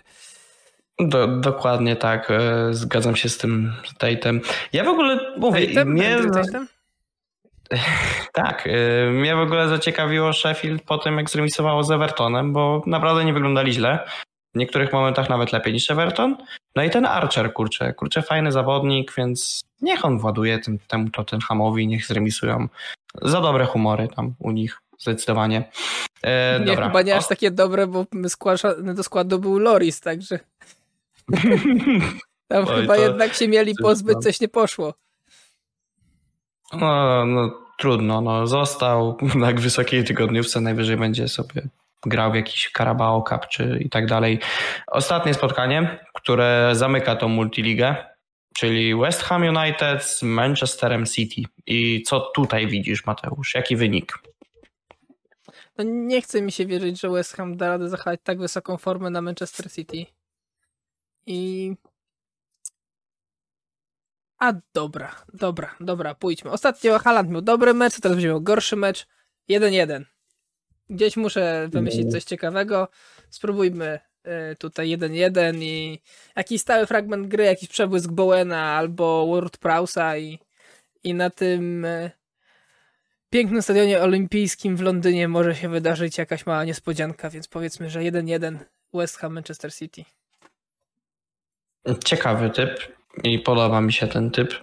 Do, 0.98 1.26
dokładnie 1.26 1.96
tak, 1.96 2.30
e, 2.30 2.68
zgadzam 2.70 3.16
się 3.16 3.28
z 3.28 3.38
tym 3.38 3.72
Tatem. 3.98 4.40
Ja 4.72 4.84
w 4.84 4.88
ogóle 4.88 5.18
mówię, 5.38 5.66
Tatem? 5.66 5.92
mnie... 5.92 6.18
Tatem? 6.34 6.68
Tak, 8.32 8.66
y, 8.66 9.10
mnie 9.10 9.36
w 9.36 9.40
ogóle 9.40 9.68
zaciekawiło 9.68 10.32
Sheffield 10.32 10.82
po 10.82 10.98
tym, 10.98 11.16
jak 11.16 11.30
zremisowało 11.30 11.82
z 11.84 11.90
Evertonem, 11.90 12.52
bo 12.52 12.82
naprawdę 12.86 13.24
nie 13.24 13.32
wyglądali 13.32 13.72
źle. 13.72 13.98
W 14.54 14.58
niektórych 14.58 14.92
momentach 14.92 15.28
nawet 15.28 15.52
lepiej 15.52 15.72
niż 15.72 15.90
Everton. 15.90 16.36
No 16.76 16.82
i 16.82 16.90
ten 16.90 17.06
Archer, 17.06 17.52
kurczę, 17.52 17.94
kurczę, 17.94 18.22
fajny 18.22 18.52
zawodnik, 18.52 19.14
więc 19.16 19.60
niech 19.80 20.04
on 20.04 20.18
właduje 20.18 20.58
tym, 20.58 20.78
temu 20.78 21.10
Tottenhamowi, 21.10 21.86
niech 21.86 22.06
zremisują. 22.06 22.68
Za 23.22 23.40
dobre 23.40 23.66
humory 23.66 24.08
tam 24.16 24.34
u 24.38 24.50
nich, 24.50 24.78
zdecydowanie. 24.98 25.70
E, 26.22 26.60
nie, 26.60 26.66
dobra. 26.66 26.86
chyba 26.86 27.02
nie 27.02 27.16
aż 27.16 27.28
takie 27.28 27.50
dobre, 27.50 27.86
bo 27.86 28.04
skłaszany 28.28 28.94
do 28.94 29.02
składu 29.02 29.38
był 29.38 29.58
Loris, 29.58 30.00
także 30.00 30.38
tam 32.48 32.64
Oj, 32.68 32.80
chyba 32.80 32.96
jednak 32.96 33.34
się 33.34 33.48
mieli 33.48 33.74
pozbyć, 33.82 34.18
coś 34.18 34.40
nie 34.40 34.48
poszło. 34.48 34.94
No, 36.72 37.26
no 37.26 37.50
trudno, 37.78 38.20
no 38.20 38.46
został 38.46 39.16
na 39.34 39.52
wysokiej 39.52 40.04
tygodniówce, 40.04 40.60
najwyżej 40.60 40.96
będzie 40.96 41.28
sobie 41.28 41.68
grał 42.06 42.32
w 42.32 42.34
jakiś 42.34 42.70
Carabao 42.76 43.22
Cup 43.22 43.46
czy 43.46 43.78
i 43.80 43.90
tak 43.90 44.06
dalej. 44.06 44.40
Ostatnie 44.86 45.34
spotkanie, 45.34 45.98
które 46.14 46.70
zamyka 46.72 47.16
tą 47.16 47.28
multiligę, 47.28 47.96
czyli 48.54 48.96
West 48.96 49.22
Ham 49.22 49.42
United 49.42 50.04
z 50.04 50.22
Manchesterem 50.22 51.06
City. 51.06 51.42
I 51.66 52.02
co 52.02 52.20
tutaj 52.20 52.66
widzisz, 52.66 53.06
Mateusz? 53.06 53.54
Jaki 53.54 53.76
wynik? 53.76 54.18
No 55.78 55.84
nie 55.84 56.22
chce 56.22 56.42
mi 56.42 56.52
się 56.52 56.66
wierzyć, 56.66 57.00
że 57.00 57.10
West 57.10 57.36
Ham 57.36 57.56
da 57.56 57.68
radę 57.68 57.88
zachować 57.88 58.20
tak 58.22 58.38
wysoką 58.38 58.76
formę 58.76 59.10
na 59.10 59.22
Manchester 59.22 59.72
City. 59.72 60.06
I 61.26 61.74
a 64.38 64.52
dobra, 64.74 65.14
dobra, 65.34 65.74
dobra, 65.80 66.14
pójdźmy. 66.14 66.50
Ostatnio 66.50 66.98
Haland 66.98 67.30
miał 67.30 67.42
dobry 67.42 67.74
mecz, 67.74 68.00
teraz 68.00 68.16
będzie 68.16 68.28
miał 68.28 68.40
gorszy 68.40 68.76
mecz. 68.76 69.06
1-1. 69.50 70.04
Gdzieś 70.90 71.16
muszę 71.16 71.68
wymyślić 71.70 72.12
coś 72.12 72.24
ciekawego. 72.24 72.88
Spróbujmy 73.30 73.98
y, 74.52 74.56
tutaj 74.56 74.88
1-1 74.98 75.62
i 75.62 76.00
jakiś 76.36 76.60
stały 76.60 76.86
fragment 76.86 77.28
gry, 77.28 77.44
jakiś 77.44 77.68
przebłysk 77.68 78.10
Bowena 78.10 78.62
albo 78.62 79.26
Word 79.26 79.58
Prausa 79.58 80.18
i, 80.18 80.38
i 81.04 81.14
na 81.14 81.30
tym 81.30 81.84
y, 81.84 82.10
pięknym 83.30 83.62
stadionie 83.62 84.00
olimpijskim 84.00 84.76
w 84.76 84.80
Londynie 84.80 85.28
może 85.28 85.54
się 85.54 85.68
wydarzyć 85.68 86.18
jakaś 86.18 86.46
mała 86.46 86.64
niespodzianka, 86.64 87.30
więc 87.30 87.48
powiedzmy, 87.48 87.90
że 87.90 88.00
1-1 88.00 88.58
West 88.94 89.16
Ham 89.16 89.34
Manchester 89.34 89.74
City. 89.74 90.04
Ciekawy 92.04 92.50
typ 92.50 92.98
i 93.24 93.38
podoba 93.38 93.80
mi 93.80 93.92
się 93.92 94.06
ten 94.06 94.30
typ. 94.30 94.54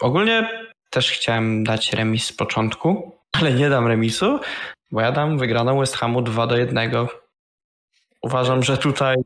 Ogólnie 0.00 0.48
też 0.90 1.10
chciałem 1.10 1.64
dać 1.64 1.92
remis 1.92 2.24
z 2.24 2.32
początku, 2.32 3.12
ale 3.32 3.52
nie 3.52 3.70
dam 3.70 3.86
remisu, 3.86 4.40
bo 4.90 5.00
ja 5.00 5.12
dam 5.12 5.38
wygraną 5.38 5.78
West 5.78 5.96
Hamu 5.96 6.22
2 6.22 6.46
do 6.46 6.56
1. 6.56 6.90
Uważam, 8.22 8.62
że 8.62 8.78
tutaj 8.78 9.16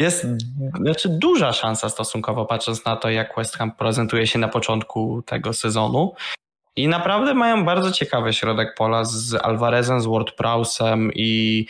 jest 0.00 0.26
znaczy 0.80 1.08
duża 1.08 1.52
szansa 1.52 1.88
stosunkowo, 1.88 2.46
patrząc 2.46 2.84
na 2.84 2.96
to, 2.96 3.10
jak 3.10 3.36
West 3.36 3.56
Ham 3.56 3.72
prezentuje 3.72 4.26
się 4.26 4.38
na 4.38 4.48
początku 4.48 5.22
tego 5.22 5.52
sezonu. 5.52 6.14
I 6.76 6.88
naprawdę 6.88 7.34
mają 7.34 7.64
bardzo 7.64 7.92
ciekawy 7.92 8.32
środek 8.32 8.74
pola 8.74 9.04
z 9.04 9.34
Alvarezem, 9.34 10.00
z 10.00 10.06
Ward-Prowsem 10.06 11.10
i 11.14 11.66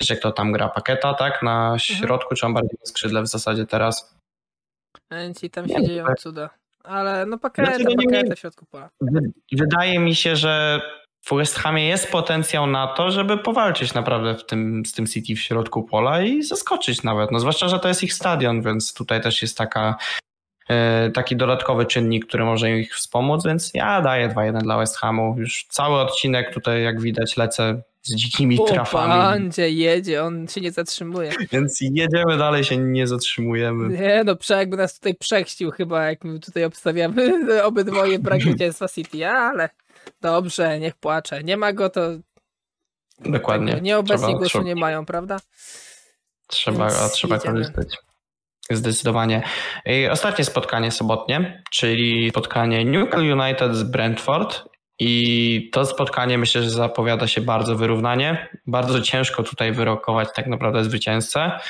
że 0.00 0.16
kto 0.16 0.32
tam 0.32 0.52
gra, 0.52 0.68
Paketa, 0.68 1.14
tak? 1.14 1.42
Na 1.42 1.64
mhm. 1.64 1.78
środku, 1.78 2.24
mhm. 2.24 2.36
czy 2.36 2.46
on 2.46 2.54
bardziej 2.54 2.78
na 2.80 2.86
skrzydle 2.86 3.22
w 3.22 3.28
zasadzie 3.28 3.66
teraz? 3.66 4.18
Ci 5.40 5.50
tam 5.50 5.68
się 5.68 5.82
dzieją 5.86 6.04
cuda. 6.18 6.50
Ale 6.84 7.26
no 7.26 7.38
paketa, 7.38 7.74
znaczy, 7.74 7.96
paketa 7.96 8.34
w 8.34 8.38
środku 8.38 8.66
pola. 8.66 8.90
Wydaje 9.52 9.98
mi 9.98 10.14
się, 10.14 10.36
że 10.36 10.80
w 11.30 11.36
West 11.36 11.58
Hamie 11.58 11.88
jest 11.88 12.10
potencjał 12.10 12.66
na 12.66 12.86
to, 12.86 13.10
żeby 13.10 13.38
powalczyć 13.38 13.94
naprawdę 13.94 14.34
w 14.34 14.46
tym, 14.46 14.82
z 14.86 14.92
tym 14.92 15.06
City 15.06 15.34
w 15.34 15.40
środku 15.40 15.82
pola 15.82 16.22
i 16.22 16.42
zaskoczyć 16.42 17.02
nawet. 17.02 17.32
No 17.32 17.40
zwłaszcza, 17.40 17.68
że 17.68 17.78
to 17.78 17.88
jest 17.88 18.02
ich 18.02 18.14
stadion, 18.14 18.62
więc 18.62 18.94
tutaj 18.94 19.20
też 19.20 19.42
jest 19.42 19.58
taka, 19.58 19.96
e, 20.68 21.10
taki 21.10 21.36
dodatkowy 21.36 21.86
czynnik, 21.86 22.26
który 22.26 22.44
może 22.44 22.70
ich 22.70 22.94
wspomóc, 22.94 23.44
więc 23.44 23.70
ja 23.74 24.02
daję 24.02 24.28
2-1 24.28 24.58
dla 24.58 24.78
West 24.78 24.96
Hamu. 24.96 25.34
Już 25.38 25.66
cały 25.68 26.00
odcinek 26.00 26.54
tutaj, 26.54 26.82
jak 26.82 27.00
widać, 27.00 27.36
lecę 27.36 27.82
z 28.02 28.14
dzikimi 28.14 28.60
o, 28.60 28.64
trafami. 28.64 29.12
Pandzie 29.12 29.70
jedzie, 29.70 30.24
on 30.24 30.48
się 30.48 30.60
nie 30.60 30.72
zatrzymuje. 30.72 31.32
Więc 31.52 31.80
jedziemy 31.80 32.36
dalej, 32.38 32.64
się 32.64 32.76
nie 32.76 33.06
zatrzymujemy. 33.06 33.98
Nie 33.98 34.22
no, 34.24 34.36
Przek 34.36 34.70
by 34.70 34.76
nas 34.76 34.94
tutaj 34.94 35.14
przechścił 35.14 35.70
chyba, 35.70 36.04
jak 36.04 36.24
my 36.24 36.40
tutaj 36.40 36.64
obstawiamy 36.64 37.32
obydwoje 37.64 38.18
brak 38.18 38.42
zwycięstwa 38.48 38.88
City, 38.88 39.28
ale 39.28 39.68
dobrze, 40.20 40.80
niech 40.80 40.94
płacze. 40.96 41.44
Nie 41.44 41.56
ma 41.56 41.72
go, 41.72 41.90
to 41.90 42.00
Dokładnie. 43.20 43.78
Nieobecni 43.82 44.26
trzeba, 44.26 44.38
głosu 44.38 44.50
trzeba, 44.50 44.64
nie 44.64 44.74
mają, 44.74 45.06
prawda? 45.06 45.36
Trzeba, 46.46 47.08
trzeba 47.08 47.38
korzystać. 47.38 47.96
Zdecydowanie. 48.70 49.42
I 49.86 50.08
ostatnie 50.08 50.44
spotkanie 50.44 50.90
sobotnie, 50.90 51.62
czyli 51.70 52.30
spotkanie 52.30 52.84
Newcastle 52.84 53.32
United 53.32 53.74
z 53.74 53.82
Brentford 53.82 54.64
i 54.98 55.70
to 55.72 55.86
spotkanie 55.86 56.38
myślę, 56.38 56.62
że 56.62 56.70
zapowiada 56.70 57.26
się 57.26 57.40
bardzo 57.40 57.76
wyrównanie. 57.76 58.48
Bardzo 58.66 59.00
ciężko 59.00 59.42
tutaj 59.42 59.72
wyrokować 59.72 60.28
tak 60.34 60.46
naprawdę 60.46 60.84
zwycięzcę, 60.84 61.60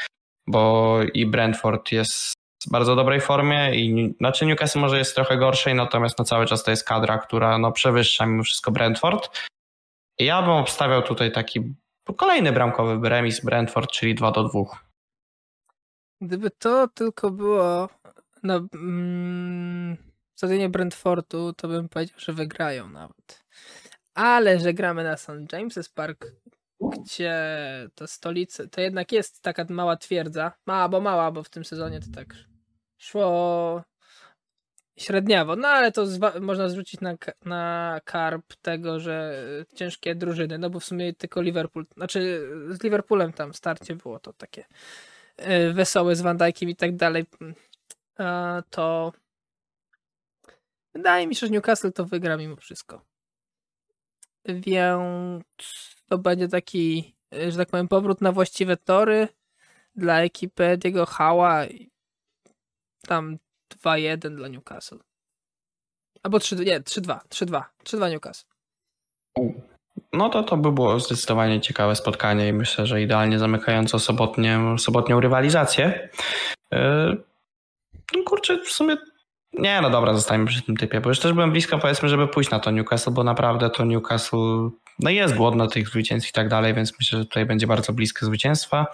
bo 0.46 0.96
i 1.14 1.26
Brentford 1.26 1.92
jest 1.92 2.37
w 2.66 2.70
bardzo 2.70 2.96
dobrej 2.96 3.20
formie 3.20 3.74
i 3.74 4.14
znaczy 4.18 4.46
Newcastle 4.46 4.78
może 4.80 4.98
jest 4.98 5.14
trochę 5.14 5.36
gorszej, 5.36 5.74
natomiast 5.74 6.18
no 6.18 6.24
cały 6.24 6.46
czas 6.46 6.64
to 6.64 6.70
jest 6.70 6.84
kadra, 6.84 7.18
która 7.18 7.58
no 7.58 7.72
przewyższa 7.72 8.26
mimo 8.26 8.42
wszystko 8.42 8.70
Brentford. 8.70 9.40
Ja 10.18 10.42
bym 10.42 10.50
obstawiał 10.50 11.02
tutaj 11.02 11.32
taki 11.32 11.74
kolejny 12.16 12.52
bramkowy 12.52 13.08
remis 13.08 13.44
Brentford, 13.44 13.90
czyli 13.90 14.14
2 14.14 14.30
do 14.30 14.44
2. 14.44 14.60
Gdyby 16.20 16.50
to 16.50 16.88
tylko 16.88 17.30
było 17.30 17.88
na, 18.42 18.60
mm, 18.74 19.96
stadionie 20.34 20.68
Brentfordu, 20.68 21.52
to 21.52 21.68
bym 21.68 21.88
powiedział, 21.88 22.18
że 22.18 22.32
wygrają 22.32 22.88
nawet. 22.88 23.44
Ale 24.14 24.60
że 24.60 24.74
gramy 24.74 25.04
na 25.04 25.16
St. 25.16 25.30
James's 25.52 25.94
Park, 25.94 26.26
gdzie 26.80 27.34
to 27.94 28.06
stolica, 28.06 28.66
to 28.68 28.80
jednak 28.80 29.12
jest 29.12 29.42
taka 29.42 29.66
mała 29.68 29.96
twierdza. 29.96 30.52
Mała, 30.66 30.88
bo 30.88 31.00
mała, 31.00 31.30
bo 31.30 31.42
w 31.42 31.50
tym 31.50 31.64
sezonie 31.64 32.00
to 32.00 32.06
tak 32.14 32.47
szło 32.98 33.82
średniawo. 34.98 35.56
No 35.56 35.68
ale 35.68 35.92
to 35.92 36.06
można 36.40 36.68
zwrócić 36.68 37.00
na, 37.00 37.14
na 37.44 38.00
karp 38.04 38.54
tego, 38.62 39.00
że 39.00 39.44
ciężkie 39.74 40.14
drużyny, 40.14 40.58
no 40.58 40.70
bo 40.70 40.80
w 40.80 40.84
sumie 40.84 41.14
tylko 41.14 41.42
Liverpool, 41.42 41.86
znaczy 41.96 42.50
z 42.70 42.82
Liverpoolem 42.82 43.32
tam 43.32 43.54
starcie 43.54 43.96
było 43.96 44.18
to 44.18 44.32
takie 44.32 44.64
y, 45.40 45.72
wesołe 45.72 46.16
z 46.16 46.20
Van 46.20 46.36
Dijkiem 46.36 46.68
i 46.68 46.76
tak 46.76 46.96
dalej. 46.96 47.26
To 48.70 49.12
Wydaje 50.94 51.26
mi 51.26 51.34
się, 51.34 51.46
że 51.46 51.52
Newcastle 51.52 51.92
to 51.92 52.04
wygra 52.04 52.36
mimo 52.36 52.56
wszystko. 52.56 53.04
Więc 54.44 55.44
to 56.08 56.18
będzie 56.18 56.48
taki, 56.48 57.14
że 57.48 57.56
tak 57.56 57.68
powiem, 57.68 57.88
powrót 57.88 58.20
na 58.20 58.32
właściwe 58.32 58.76
tory 58.76 59.28
dla 59.94 60.22
ekipy 60.22 60.76
Diego 60.78 61.06
Hała. 61.06 61.66
Tam 63.08 63.38
2-1 63.84 64.36
dla 64.36 64.48
Newcastle. 64.48 64.98
Albo 66.22 66.38
3, 66.38 66.56
nie, 66.56 66.80
3-2, 66.80 67.18
3-2, 67.28 67.62
3-2 67.84 68.10
Newcastle. 68.10 68.46
No 70.12 70.28
to 70.28 70.42
to 70.42 70.56
by 70.56 70.72
było 70.72 71.00
zdecydowanie 71.00 71.60
ciekawe 71.60 71.96
spotkanie 71.96 72.48
i 72.48 72.52
myślę, 72.52 72.86
że 72.86 73.02
idealnie 73.02 73.38
zamykające 73.38 73.98
sobotnią, 73.98 74.78
sobotnią 74.78 75.20
rywalizację. 75.20 76.08
Yy, 76.72 77.22
no 78.16 78.22
kurczę, 78.24 78.58
w 78.64 78.68
sumie 78.68 78.96
nie, 79.52 79.80
no 79.80 79.90
dobra, 79.90 80.14
zostańmy 80.14 80.46
przy 80.46 80.62
tym 80.62 80.76
typie, 80.76 81.00
bo 81.00 81.08
już 81.08 81.20
też 81.20 81.32
byłem 81.32 81.50
blisko, 81.50 81.78
powiedzmy, 81.78 82.08
żeby 82.08 82.28
pójść 82.28 82.50
na 82.50 82.60
to 82.60 82.70
Newcastle, 82.70 83.10
bo 83.10 83.24
naprawdę 83.24 83.70
to 83.70 83.84
Newcastle 83.84 84.70
no 84.98 85.10
jest 85.10 85.34
głodno 85.34 85.66
tych 85.66 85.88
zwycięstw 85.88 86.30
i 86.30 86.32
tak 86.32 86.48
dalej, 86.48 86.74
więc 86.74 86.92
myślę, 86.98 87.18
że 87.18 87.24
tutaj 87.24 87.46
będzie 87.46 87.66
bardzo 87.66 87.92
blisko 87.92 88.26
zwycięstwa. 88.26 88.86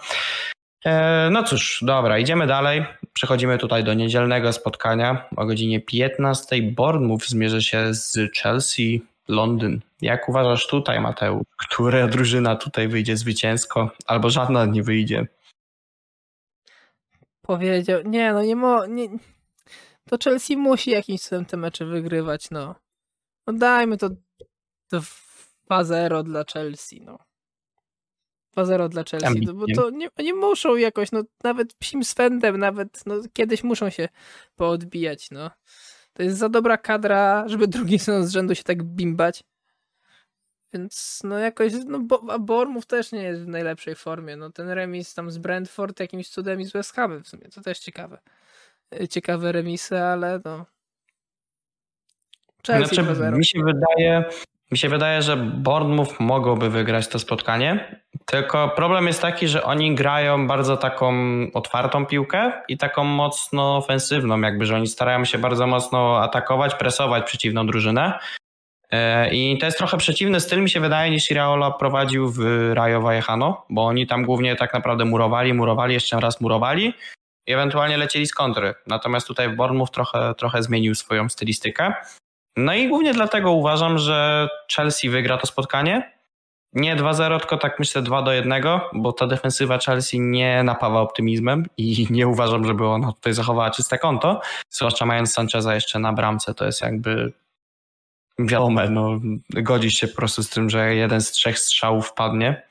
E, 0.85 1.29
no 1.31 1.43
cóż, 1.43 1.79
dobra, 1.81 2.19
idziemy 2.19 2.47
dalej. 2.47 2.85
Przechodzimy 3.13 3.57
tutaj 3.57 3.83
do 3.83 3.93
niedzielnego 3.93 4.53
spotkania 4.53 5.29
o 5.35 5.45
godzinie 5.45 5.81
15. 5.81 6.61
Bournemouth 6.61 7.27
zmierzy 7.27 7.61
się 7.61 7.93
z 7.93 8.17
Chelsea. 8.37 9.01
Londyn. 9.27 9.81
Jak 10.01 10.29
uważasz 10.29 10.67
tutaj, 10.67 11.01
Mateusz? 11.01 11.43
Która 11.57 12.07
drużyna 12.07 12.55
tutaj 12.55 12.87
wyjdzie 12.87 13.17
zwycięsko, 13.17 13.91
albo 14.05 14.29
żadna 14.29 14.65
nie 14.65 14.83
wyjdzie? 14.83 15.27
Powiedział, 17.41 18.01
nie 18.05 18.33
no 18.33 18.43
nie 18.43 18.55
mo, 18.55 18.85
nie, 18.85 19.09
to 20.09 20.17
Chelsea 20.23 20.57
musi 20.57 20.91
jakimś 20.91 21.21
cudem 21.21 21.45
te 21.45 21.57
mecze 21.57 21.85
wygrywać, 21.85 22.51
no. 22.51 22.75
No 23.47 23.53
dajmy 23.53 23.97
to, 23.97 24.09
to 24.89 24.99
2-0 25.69 26.23
dla 26.23 26.43
Chelsea, 26.53 27.01
no. 27.01 27.19
2-0 28.57 28.89
dla 28.89 29.03
Chelsea, 29.03 29.41
no, 29.45 29.53
bo 29.53 29.65
to 29.75 29.89
nie, 29.89 30.09
nie 30.19 30.33
muszą 30.33 30.75
jakoś, 30.75 31.11
no 31.11 31.23
nawet 31.43 31.73
psim 31.73 32.03
swędem, 32.03 32.57
nawet 32.57 33.05
no, 33.05 33.15
kiedyś 33.33 33.63
muszą 33.63 33.89
się 33.89 34.09
poodbijać, 34.55 35.31
no. 35.31 35.51
To 36.13 36.23
jest 36.23 36.37
za 36.37 36.49
dobra 36.49 36.77
kadra, 36.77 37.47
żeby 37.47 37.67
drugi 37.67 37.99
sezon 37.99 38.27
z 38.27 38.31
rzędu 38.31 38.55
się 38.55 38.63
tak 38.63 38.83
bimbać. 38.83 39.43
Więc 40.73 41.21
no 41.23 41.39
jakoś, 41.39 41.73
no 41.85 41.99
bo, 41.99 42.23
a 42.29 42.39
Bormów 42.39 42.85
też 42.85 43.11
nie 43.11 43.23
jest 43.23 43.41
w 43.41 43.47
najlepszej 43.47 43.95
formie. 43.95 44.35
No 44.35 44.51
ten 44.51 44.69
remis 44.69 45.13
tam 45.13 45.31
z 45.31 45.37
Brentford 45.37 45.99
jakimś 45.99 46.29
cudem 46.29 46.61
i 46.61 46.65
z 46.65 46.71
West 46.71 46.93
Hamem 46.93 47.23
w 47.23 47.27
sumie, 47.27 47.49
to 47.49 47.61
też 47.61 47.79
ciekawe. 47.79 48.19
Y, 49.01 49.07
ciekawe 49.07 49.51
remisy, 49.51 49.99
ale 49.99 50.41
no. 50.45 50.65
Chelsea 52.67 52.95
znaczy, 52.95 53.31
mi 53.31 53.45
się 53.45 53.59
wydaje, 53.63 54.23
mi 54.71 54.77
się 54.77 54.89
wydaje, 54.89 55.21
że 55.21 55.37
Bournemouth 55.37 56.19
mogłoby 56.19 56.69
wygrać 56.69 57.07
to 57.07 57.19
spotkanie, 57.19 58.01
tylko 58.25 58.69
problem 58.69 59.07
jest 59.07 59.21
taki, 59.21 59.47
że 59.47 59.63
oni 59.63 59.95
grają 59.95 60.47
bardzo 60.47 60.77
taką 60.77 61.13
otwartą 61.53 62.05
piłkę 62.05 62.51
i 62.67 62.77
taką 62.77 63.03
mocno 63.03 63.77
ofensywną, 63.77 64.41
jakby, 64.41 64.65
że 64.65 64.75
oni 64.75 64.87
starają 64.87 65.25
się 65.25 65.37
bardzo 65.37 65.67
mocno 65.67 66.21
atakować, 66.23 66.75
presować 66.75 67.25
przeciwną 67.25 67.67
drużynę. 67.67 68.19
E, 68.91 69.33
I 69.33 69.57
to 69.57 69.65
jest 69.65 69.77
trochę 69.77 69.97
przeciwny 69.97 70.39
styl, 70.39 70.61
mi 70.61 70.69
się 70.69 70.79
wydaje, 70.79 71.11
niż 71.11 71.31
Iraola 71.31 71.71
prowadził 71.71 72.31
w 72.31 72.39
Rayo 72.73 73.01
Vallecano, 73.01 73.65
bo 73.69 73.85
oni 73.85 74.07
tam 74.07 74.25
głównie 74.25 74.55
tak 74.55 74.73
naprawdę 74.73 75.05
murowali, 75.05 75.53
murowali, 75.53 75.93
jeszcze 75.93 76.19
raz 76.19 76.41
murowali 76.41 76.93
i 77.47 77.53
ewentualnie 77.53 77.97
lecieli 77.97 78.27
z 78.27 78.33
kontry. 78.33 78.73
Natomiast 78.87 79.27
tutaj 79.27 79.49
w 79.49 79.55
Bournemouth 79.55 79.91
trochę, 79.91 80.33
trochę 80.37 80.63
zmienił 80.63 80.95
swoją 80.95 81.29
stylistykę. 81.29 81.93
No 82.57 82.73
i 82.73 82.87
głównie 82.89 83.13
dlatego 83.13 83.51
uważam, 83.51 83.97
że 83.97 84.47
Chelsea 84.75 85.09
wygra 85.09 85.37
to 85.37 85.47
spotkanie. 85.47 86.15
Nie 86.73 86.95
2-0, 86.95 87.39
tylko 87.39 87.57
tak 87.57 87.79
myślę 87.79 88.01
2 88.01 88.21
do 88.21 88.31
1, 88.33 88.63
bo 88.93 89.13
ta 89.13 89.27
defensywa 89.27 89.77
Chelsea 89.77 90.19
nie 90.19 90.63
napawa 90.63 91.01
optymizmem 91.01 91.65
i 91.77 92.07
nie 92.09 92.27
uważam, 92.27 92.65
żeby 92.65 92.87
ona 92.87 93.13
tutaj 93.13 93.33
zachowała 93.33 93.71
czyste 93.71 93.97
konto. 93.97 94.41
Zwłaszcza 94.69 95.05
mając 95.05 95.33
Sancheza 95.33 95.75
jeszcze 95.75 95.99
na 95.99 96.13
bramce, 96.13 96.53
to 96.53 96.65
jest 96.65 96.81
jakby 96.81 97.33
wiadomo, 98.39 98.81
no, 98.89 99.19
godzisz 99.49 99.93
się 99.93 100.07
po 100.07 100.15
prostu 100.15 100.43
z 100.43 100.49
tym, 100.49 100.69
że 100.69 100.95
jeden 100.95 101.21
z 101.21 101.31
trzech 101.31 101.59
strzałów 101.59 102.13
padnie. 102.13 102.61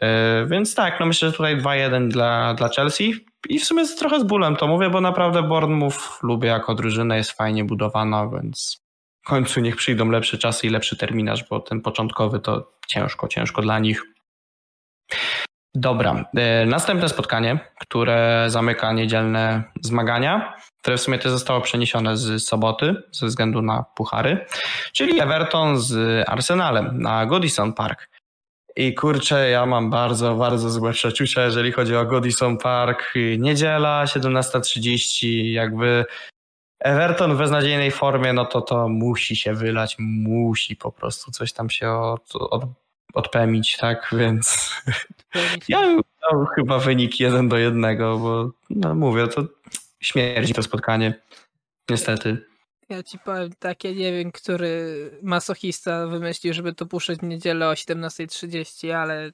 Yy, 0.00 0.08
więc 0.46 0.74
tak, 0.74 1.00
no 1.00 1.06
myślę, 1.06 1.28
że 1.28 1.36
tutaj 1.36 1.56
2-1 1.56 2.08
dla, 2.08 2.54
dla 2.54 2.68
Chelsea. 2.68 3.14
I 3.48 3.58
w 3.58 3.64
sumie 3.64 3.88
trochę 3.98 4.20
z 4.20 4.24
bólem 4.24 4.56
to 4.56 4.66
mówię, 4.66 4.90
bo 4.90 5.00
naprawdę 5.00 5.42
Bournemouth 5.42 6.22
lubię 6.22 6.48
jako 6.48 6.74
drużynę, 6.74 7.16
jest 7.16 7.32
fajnie 7.32 7.64
budowana, 7.64 8.28
więc 8.28 8.80
końcu 9.24 9.60
niech 9.60 9.76
przyjdą 9.76 10.10
lepsze 10.10 10.38
czasy 10.38 10.66
i 10.66 10.70
lepszy 10.70 10.96
terminarz, 10.96 11.44
bo 11.50 11.60
ten 11.60 11.80
początkowy 11.80 12.40
to 12.40 12.72
ciężko, 12.86 13.28
ciężko 13.28 13.62
dla 13.62 13.78
nich. 13.78 14.02
Dobra, 15.74 16.24
e, 16.36 16.66
następne 16.66 17.08
spotkanie, 17.08 17.58
które 17.80 18.44
zamyka 18.48 18.92
niedzielne 18.92 19.62
zmagania, 19.80 20.54
które 20.82 20.96
w 20.96 21.00
sumie 21.00 21.18
to 21.18 21.30
zostało 21.30 21.60
przeniesione 21.60 22.16
z 22.16 22.44
soboty 22.44 22.94
ze 23.12 23.26
względu 23.26 23.62
na 23.62 23.84
puchary, 23.94 24.46
czyli 24.92 25.20
Everton 25.20 25.80
z 25.80 26.24
Arsenalem 26.28 27.02
na 27.02 27.26
Goodison 27.26 27.72
Park. 27.72 28.08
I 28.76 28.94
kurczę, 28.94 29.50
ja 29.50 29.66
mam 29.66 29.90
bardzo, 29.90 30.34
bardzo 30.34 30.70
złe 30.70 30.92
przeczucia, 30.92 31.44
jeżeli 31.44 31.72
chodzi 31.72 31.96
o 31.96 32.06
Goodison 32.06 32.58
Park. 32.58 33.14
Niedziela, 33.38 34.04
17.30, 34.04 35.52
jakby 35.52 36.04
Everton 36.80 37.34
w 37.34 37.38
beznadziejnej 37.38 37.90
formie, 37.90 38.32
no 38.32 38.44
to 38.44 38.60
to 38.60 38.88
musi 38.88 39.36
się 39.36 39.54
wylać, 39.54 39.96
musi 39.98 40.76
po 40.76 40.92
prostu 40.92 41.30
coś 41.30 41.52
tam 41.52 41.70
się 41.70 41.90
od, 41.90 42.36
od, 42.36 42.64
odpemić, 43.14 43.76
tak? 43.76 44.08
Więc 44.12 44.72
ja 45.68 46.02
dał 46.30 46.46
chyba 46.46 46.78
wynik 46.78 47.20
1 47.20 47.48
do 47.48 47.58
1, 47.58 47.98
bo 47.98 48.50
no 48.70 48.94
mówię, 48.94 49.28
to 49.28 49.44
śmierdzi 50.00 50.54
to 50.54 50.62
spotkanie. 50.62 51.14
Niestety. 51.90 52.46
Ja 52.88 53.02
ci 53.02 53.18
powiem 53.18 53.50
tak, 53.58 53.84
ja 53.84 53.90
nie 53.90 54.12
wiem, 54.12 54.32
który 54.32 55.10
masochista 55.22 56.06
wymyślił, 56.06 56.54
żeby 56.54 56.74
to 56.74 56.86
puszczać 56.86 57.18
w 57.18 57.22
niedzielę 57.22 57.68
o 57.68 57.72
17.30, 57.72 58.90
ale 58.90 59.30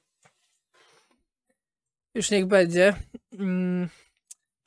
już 2.15 2.31
niech 2.31 2.45
będzie. 2.45 2.93
Hmm. 3.37 3.89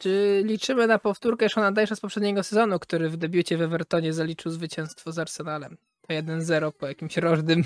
Czy 0.00 0.42
liczymy 0.44 0.86
na 0.86 0.98
powtórkę 0.98 1.48
Shona 1.48 1.72
Dajsza 1.72 1.96
z 1.96 2.00
poprzedniego 2.00 2.42
sezonu, 2.42 2.78
który 2.78 3.08
w 3.08 3.16
debiucie 3.16 3.56
w 3.56 3.62
Evertonie 3.62 4.12
zaliczył 4.12 4.52
zwycięstwo 4.52 5.12
z 5.12 5.18
Arsenalem? 5.18 5.76
To 6.00 6.14
1-0 6.14 6.72
po 6.72 6.86
jakimś 6.86 7.16
rożnym. 7.16 7.64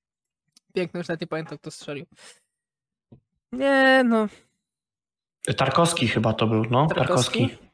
Piękny, 0.74 0.98
już 0.98 1.08
nawet 1.08 1.20
nie 1.20 1.26
pamiętam, 1.26 1.58
kto 1.58 1.70
strzelił. 1.70 2.06
Nie, 3.52 4.02
no. 4.04 4.26
Tarkowski 5.56 6.08
chyba 6.08 6.32
to 6.32 6.46
był, 6.46 6.64
no. 6.70 6.86
Tarkowski. 6.86 7.48
Tarkowski. 7.48 7.66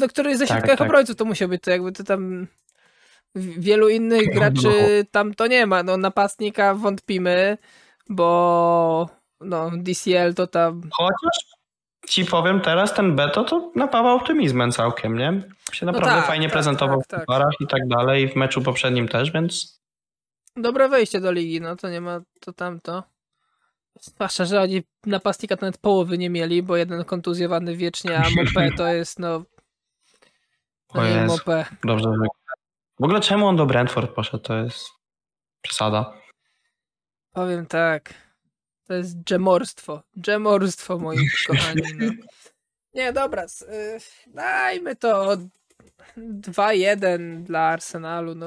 No, 0.00 0.08
który 0.08 0.36
ze 0.36 0.46
środkowych 0.46 0.78
tak, 0.78 0.88
obrońców 0.88 1.16
to 1.16 1.24
musiał 1.24 1.48
być, 1.48 1.62
to 1.62 1.70
jakby 1.70 1.92
to 1.92 2.04
tam 2.04 2.46
wielu 3.34 3.88
innych 3.88 4.34
graczy 4.34 5.06
tam 5.10 5.34
to 5.34 5.46
nie 5.46 5.66
ma. 5.66 5.82
No 5.82 5.96
napastnika 5.96 6.74
wątpimy, 6.74 7.58
bo 8.08 9.08
no 9.40 9.70
DCL 9.76 10.34
to 10.34 10.46
tam... 10.46 10.82
Chociaż 10.92 11.55
ci 12.08 12.24
powiem 12.24 12.60
teraz, 12.60 12.94
ten 12.94 13.16
Beto 13.16 13.44
to 13.44 13.72
napawa 13.74 14.12
optymizmem 14.12 14.72
całkiem, 14.72 15.18
nie? 15.18 15.42
Się 15.72 15.86
no 15.86 15.92
naprawdę 15.92 16.16
no 16.16 16.20
tak, 16.20 16.26
fajnie 16.26 16.46
tak, 16.46 16.52
prezentował 16.52 17.02
tak, 17.08 17.22
w 17.22 17.26
parach 17.26 17.54
i 17.60 17.66
tak 17.66 17.88
dalej, 17.88 18.28
w 18.28 18.36
meczu 18.36 18.62
poprzednim 18.62 19.08
też, 19.08 19.30
więc... 19.32 19.80
Dobre 20.56 20.88
wejście 20.88 21.20
do 21.20 21.32
ligi, 21.32 21.60
no 21.60 21.76
to 21.76 21.90
nie 21.90 22.00
ma 22.00 22.20
to 22.40 22.52
tamto. 22.52 23.02
Zwłaszcza, 24.00 24.44
że 24.44 24.60
oni 24.60 24.82
napastnika 25.06 25.56
to 25.56 25.66
nawet 25.66 25.80
połowy 25.80 26.18
nie 26.18 26.30
mieli, 26.30 26.62
bo 26.62 26.76
jeden 26.76 27.04
kontuzjowany 27.04 27.76
wiecznie, 27.76 28.18
a 28.18 28.22
Mopé 28.22 28.70
to 28.78 28.86
jest 28.86 29.18
no... 29.18 29.42
no 30.94 31.00
o 31.00 31.04
Jezu, 31.04 31.38
Dobrze. 31.84 32.08
W 33.00 33.04
ogóle 33.04 33.20
czemu 33.20 33.46
on 33.46 33.56
do 33.56 33.66
Brentford 33.66 34.10
poszedł? 34.10 34.42
To 34.42 34.56
jest 34.56 34.88
przesada. 35.62 36.12
Powiem 37.32 37.66
tak. 37.66 38.25
To 38.86 38.94
jest 38.94 39.16
dżemorstwo. 39.24 40.02
Dżemorstwo, 40.20 40.98
moi 41.04 41.28
kochani. 41.46 41.82
No. 41.98 42.10
Nie, 42.94 43.12
dobra. 43.12 43.44
Y, 43.44 43.98
dajmy 44.26 44.96
to 44.96 45.36
2-1 46.16 47.42
dla 47.42 47.60
Arsenalu. 47.60 48.34
No, 48.34 48.46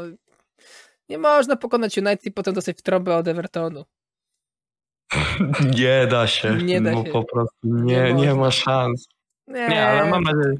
nie 1.09 1.17
można 1.17 1.55
pokonać 1.55 1.97
United 1.97 2.25
i 2.25 2.31
potem 2.31 2.53
dostać 2.53 2.77
w 2.77 2.81
trąbę 2.81 3.15
od 3.15 3.27
Evertonu. 3.27 3.85
Nie 5.77 6.07
da 6.07 6.27
się. 6.27 6.55
Nie 6.55 6.81
da 6.81 6.91
no, 6.91 7.05
się. 7.05 7.11
Po 7.11 7.23
prostu 7.23 7.57
nie, 7.63 8.03
nie, 8.03 8.13
nie 8.13 8.33
ma 8.33 8.51
szans. 8.51 9.07
Nie. 9.47 9.67
nie, 9.67 9.87
ale 9.87 10.09
mam 10.09 10.23
nadzieję, 10.23 10.55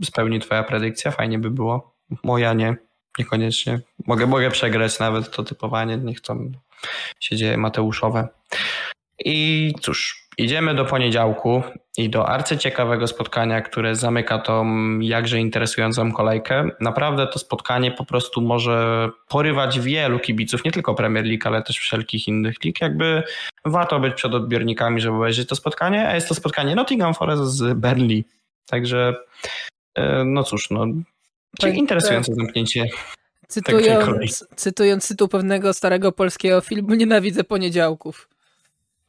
że 0.00 0.06
spełni 0.06 0.40
twoja 0.40 0.62
predykcja. 0.62 1.10
Fajnie 1.10 1.38
by 1.38 1.50
było. 1.50 1.94
Moja 2.22 2.52
nie. 2.52 2.76
Niekoniecznie. 3.18 3.80
Mogę, 4.06 4.26
mogę 4.26 4.50
przegrać 4.50 4.98
nawet 4.98 5.30
to 5.30 5.42
typowanie. 5.42 5.96
Niech 5.96 6.20
tam 6.20 6.52
się 7.20 7.36
dzieje 7.36 7.56
Mateuszowe. 7.56 8.28
I 9.18 9.72
cóż, 9.80 10.28
idziemy 10.38 10.74
do 10.74 10.84
poniedziałku 10.84 11.62
i 11.96 12.10
do 12.10 12.28
arcyciekawego 12.28 13.06
spotkania, 13.06 13.60
które 13.60 13.96
zamyka 13.96 14.38
tą 14.38 14.66
jakże 14.98 15.40
interesującą 15.40 16.12
kolejkę. 16.12 16.68
Naprawdę 16.80 17.26
to 17.26 17.38
spotkanie 17.38 17.90
po 17.90 18.04
prostu 18.04 18.40
może 18.40 19.10
porywać 19.28 19.80
wielu 19.80 20.18
kibiców, 20.18 20.64
nie 20.64 20.72
tylko 20.72 20.94
Premier 20.94 21.24
League, 21.24 21.42
ale 21.44 21.62
też 21.62 21.78
wszelkich 21.78 22.28
innych 22.28 22.64
lig. 22.64 22.80
Jakby 22.80 23.22
warto 23.64 24.00
być 24.00 24.14
przed 24.14 24.34
odbiornikami, 24.34 25.00
żeby 25.00 25.16
obejrzeć 25.16 25.48
to 25.48 25.56
spotkanie, 25.56 26.08
a 26.08 26.14
jest 26.14 26.28
to 26.28 26.34
spotkanie 26.34 26.74
Nottingham 26.74 27.14
Forest 27.14 27.42
z 27.42 27.78
Burnley. 27.78 28.24
Także 28.66 29.14
e, 29.94 30.24
no 30.24 30.42
cóż, 30.42 30.70
no, 30.70 30.86
tak, 31.60 31.74
interesujące 31.74 32.32
tak. 32.32 32.36
zamknięcie. 32.36 32.86
Cytując, 33.48 34.46
cytując 34.56 35.08
tytuł 35.08 35.28
pewnego 35.28 35.74
starego 35.74 36.12
polskiego 36.12 36.60
filmu, 36.60 36.94
nienawidzę 36.94 37.44
poniedziałków. 37.44 38.28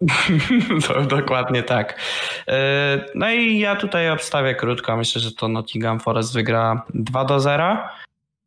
To, 0.88 1.02
dokładnie 1.02 1.64
tak. 1.64 2.00
E, 2.48 3.06
no 3.16 3.32
i 3.32 3.60
ja 3.60 3.76
tutaj 3.76 4.10
obstawię 4.10 4.56
krótko. 4.56 4.98
Myślę, 4.98 5.22
że 5.22 5.32
to 5.32 5.48
Nottingham 5.48 6.00
Forest 6.00 6.34
wygra 6.34 6.82
2 6.94 7.26
do 7.26 7.40
0. 7.40 7.78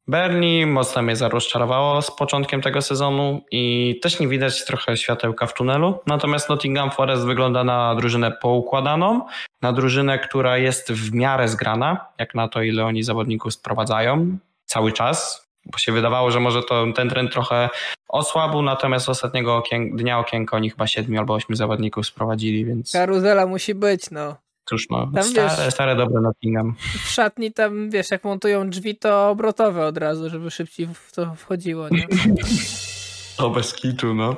Bernie 0.08 0.66
mocno 0.66 1.02
mnie 1.02 1.14
rozczarowało 1.20 2.02
z 2.02 2.16
początkiem 2.16 2.62
tego 2.62 2.82
sezonu 2.82 3.44
i 3.50 3.94
też 4.02 4.20
nie 4.20 4.28
widać 4.28 4.64
trochę 4.64 4.96
światełka 4.96 5.46
w 5.46 5.54
tunelu. 5.54 6.00
Natomiast 6.06 6.48
Nottingham 6.48 6.90
Forest 6.90 7.24
wygląda 7.24 7.64
na 7.64 7.94
drużynę 7.94 8.30
poukładaną, 8.30 9.26
na 9.62 9.72
drużynę, 9.72 10.18
która 10.18 10.58
jest 10.58 10.92
w 10.92 11.12
miarę 11.12 11.48
zgrana, 11.48 12.06
jak 12.18 12.34
na 12.34 12.48
to, 12.48 12.62
ile 12.62 12.84
oni 12.84 13.02
zawodników 13.02 13.54
sprowadzają 13.54 14.38
cały 14.64 14.92
czas 14.92 15.47
bo 15.72 15.78
się 15.78 15.92
wydawało, 15.92 16.30
że 16.30 16.40
może 16.40 16.62
to 16.62 16.84
ten 16.96 17.08
trend 17.08 17.32
trochę 17.32 17.68
osłabł, 18.08 18.62
natomiast 18.62 19.08
ostatniego 19.08 19.56
okien 19.56 19.96
dnia 19.96 20.18
okienka 20.18 20.56
oni 20.56 20.70
chyba 20.70 20.86
siedmiu 20.86 21.18
albo 21.18 21.34
ośmiu 21.34 21.56
zawodników 21.56 22.06
sprowadzili, 22.06 22.64
więc... 22.64 22.92
Karuzela 22.92 23.46
musi 23.46 23.74
być, 23.74 24.10
no. 24.10 24.36
Cóż 24.64 24.86
no, 24.90 25.10
tam, 25.14 25.24
stare, 25.24 25.64
wiesz, 25.64 25.74
stare 25.74 25.96
dobre 25.96 26.20
Nottingham. 26.20 26.74
W 27.04 27.08
szatni 27.08 27.52
tam, 27.52 27.90
wiesz, 27.90 28.10
jak 28.10 28.24
montują 28.24 28.70
drzwi, 28.70 28.96
to 28.96 29.28
obrotowe 29.30 29.86
od 29.86 29.98
razu, 29.98 30.30
żeby 30.30 30.50
szybciej 30.50 30.86
w 30.94 31.12
to 31.12 31.34
wchodziło, 31.34 31.88
nie? 31.88 32.06
To 33.38 33.50
bez 33.50 33.74
kitu, 33.74 34.14
no. 34.14 34.36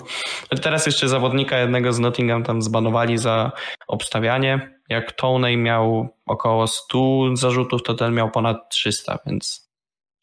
Teraz 0.63 0.87
jeszcze 0.87 1.09
zawodnika 1.09 1.59
jednego 1.59 1.93
z 1.93 1.99
Nottingham 1.99 2.43
tam 2.45 2.63
zbanowali 2.63 3.19
za 3.19 3.53
obstawianie. 3.89 4.81
Jak 4.89 5.13
Toney 5.13 5.57
miał 5.57 6.09
około 6.27 6.67
100 6.67 7.37
zarzutów, 7.37 7.83
to 7.83 7.95
ten 7.95 8.15
miał 8.15 8.31
ponad 8.31 8.71
300, 8.71 9.19
więc 9.27 9.70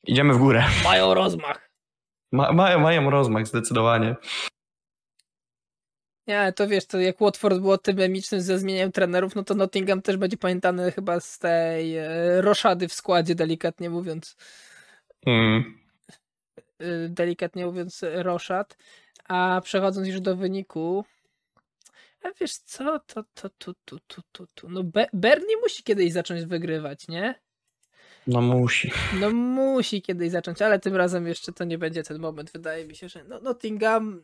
idziemy 0.08 0.34
w 0.34 0.38
górę. 0.38 0.63
Mają 0.84 1.13
rozmach. 1.13 1.70
Ma, 2.32 2.52
mają, 2.52 2.80
mają 2.80 3.10
rozmach, 3.10 3.48
zdecydowanie. 3.48 4.15
Nie, 6.28 6.54
to 6.56 6.67
wiesz, 6.67 6.86
to 6.86 7.00
jak 7.00 7.20
Watford 7.20 7.60
było 7.60 7.78
tym 7.78 8.00
emicznym 8.00 8.41
ze 8.41 8.60
zmienianiem 8.60 8.91
trenerów, 8.91 9.36
no 9.36 9.43
to 9.43 9.56
Nottingham 9.56 10.02
też 10.02 10.17
będzie 10.17 10.38
pamiętany 10.38 10.91
chyba 10.91 11.20
z 11.20 11.39
tej 11.39 11.98
e, 11.98 12.41
roszady 12.41 12.88
w 12.88 12.93
składzie, 12.93 13.36
delikatnie 13.36 13.89
mówiąc. 13.89 14.36
Mm. 15.26 15.80
E, 16.80 17.10
delikatnie 17.10 17.65
mówiąc, 17.65 18.06
roszad. 18.13 18.78
A 19.28 19.62
przechodząc 19.63 20.08
już 20.08 20.22
do 20.22 20.36
wyniku, 20.36 21.06
a 22.24 22.28
wiesz 22.39 22.58
co, 22.58 23.00
to, 23.00 23.24
to, 23.34 23.50
tu, 23.50 23.74
tu, 23.86 24.00
tu, 24.08 24.22
tu, 24.32 24.48
tu. 24.54 24.70
No 24.70 24.84
Be 24.84 25.08
Bernie 25.13 25.58
musi 25.58 25.84
kiedyś 25.84 26.13
zacząć 26.13 26.46
wygrywać, 26.46 27.08
nie? 27.08 27.36
No 28.28 28.42
musi. 28.42 28.92
No 29.20 29.32
musi 29.32 30.02
kiedyś 30.02 30.32
zacząć, 30.32 30.62
ale 30.62 30.80
tym 30.80 30.96
razem 30.96 31.28
jeszcze 31.28 31.54
to 31.54 31.63
nie 31.63 31.78
będzie 31.78 32.04
ten 32.04 32.20
moment. 32.20 32.52
Wydaje 32.52 32.88
mi 32.88 32.96
się, 32.96 33.10
że 33.10 33.24
no, 33.24 33.40
Nottingham 33.40 34.24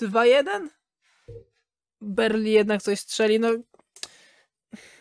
2-1? 0.00 0.68
Berli 2.00 2.52
jednak 2.52 2.82
coś 2.82 3.00
strzeli, 3.00 3.40
no 3.40 3.48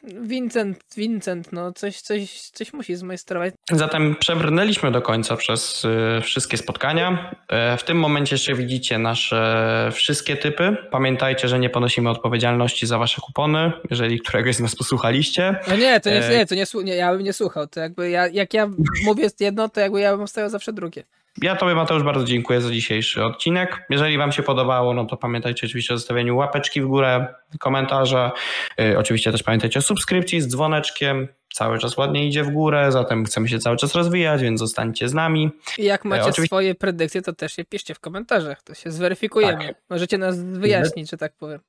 Vincent, 0.04 0.84
Vincent, 0.98 1.52
no 1.52 1.74
coś, 1.74 2.02
coś, 2.02 2.40
coś 2.40 2.74
musi 2.74 2.96
zmajstrować. 2.96 3.54
Zatem 3.72 4.16
przebrnęliśmy 4.20 4.92
do 4.92 5.02
końca 5.02 5.36
przez 5.36 5.86
y, 5.86 6.22
wszystkie 6.22 6.58
spotkania. 6.58 7.36
Y, 7.74 7.78
w 7.78 7.84
tym 7.84 7.98
momencie 8.00 8.36
jeszcze 8.36 8.54
widzicie 8.54 9.00
nasze 9.00 9.90
wszystkie 9.94 10.38
typy. 10.38 10.78
Pamiętajcie, 10.92 11.48
że 11.48 11.60
nie 11.60 11.70
ponosimy 11.70 12.10
odpowiedzialności 12.10 12.88
za 12.88 12.98
wasze 12.98 13.22
kupony, 13.22 13.72
jeżeli 13.90 14.20
któregoś 14.20 14.56
z 14.56 14.60
nas 14.60 14.76
posłuchaliście. 14.76 15.56
No 15.68 15.76
nie, 15.76 16.00
to 16.00 16.10
nie, 16.10 16.26
e, 16.26 16.38
nie, 16.38 16.46
to 16.46 16.56
nie, 16.56 16.66
nie 16.84 16.96
ja 16.96 17.12
bym 17.12 17.24
nie 17.24 17.34
słuchał. 17.34 17.68
To 17.68 17.80
jakby 17.80 18.10
ja, 18.10 18.28
jak 18.28 18.54
ja 18.54 18.70
mówię 19.06 19.30
jedno, 19.40 19.70
to 19.70 19.80
jakby 19.80 20.00
ja 20.00 20.18
bym 20.18 20.28
stawiał 20.28 20.50
zawsze 20.50 20.74
drugie. 20.74 21.04
Ja 21.42 21.56
Tobie 21.56 21.76
Mateusz 21.76 22.04
bardzo 22.04 22.24
dziękuję 22.24 22.62
za 22.62 22.72
dzisiejszy 22.72 23.24
odcinek. 23.24 23.86
Jeżeli 23.90 24.18
Wam 24.18 24.32
się 24.32 24.44
podobało, 24.44 24.94
no 24.94 25.06
to 25.06 25.18
pamiętajcie 25.18 25.68
oczywiście 25.68 25.94
o 25.94 25.98
zostawieniu 25.98 26.38
łapeczki 26.38 26.82
w 26.82 26.88
górę, 26.88 27.28
komentarza. 27.60 28.32
Yy, 28.78 29.00
oczywiście 29.00 29.32
też 29.32 29.44
pamiętajcie 29.44 29.80
o 29.80 29.82
subskrypcji 29.82 30.42
z 30.42 30.48
dzwoneczkiem. 30.48 31.28
Cały 31.54 31.80
czas 31.80 31.98
ładnie 31.98 32.28
idzie 32.28 32.44
w 32.44 32.50
górę, 32.50 32.92
zatem 32.92 33.26
chcemy 33.26 33.48
się 33.48 33.60
cały 33.60 33.78
czas 33.78 33.96
rozwijać, 33.96 34.42
więc 34.42 34.60
zostańcie 34.60 35.10
z 35.10 35.14
nami. 35.14 35.50
I 35.78 35.84
jak 35.84 36.06
macie 36.06 36.22
oczywiście... 36.22 36.46
swoje 36.46 36.76
predykcje, 36.76 37.22
to 37.22 37.34
też 37.34 37.58
je 37.58 37.66
piszcie 37.66 37.96
w 37.96 38.00
komentarzach, 38.00 38.64
to 38.64 38.74
się 38.74 38.92
zweryfikujemy. 38.92 39.68
Tak. 39.68 39.76
Możecie 39.90 40.18
nas 40.18 40.44
wyjaśnić, 40.44 41.12
że 41.12 41.18
tak 41.18 41.34
powiem. 41.38 41.60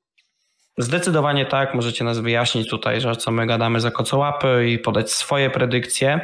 Zdecydowanie 0.79 1.47
tak, 1.47 1.75
możecie 1.75 2.05
nas 2.05 2.19
wyjaśnić 2.19 2.71
tutaj, 2.71 3.01
że 3.01 3.17
co 3.17 3.31
my 3.31 3.47
gadamy 3.47 3.81
za 3.81 3.91
kocołapy 3.91 4.69
i 4.69 4.79
podać 4.79 5.13
swoje 5.13 5.51
predykcje. 5.51 6.21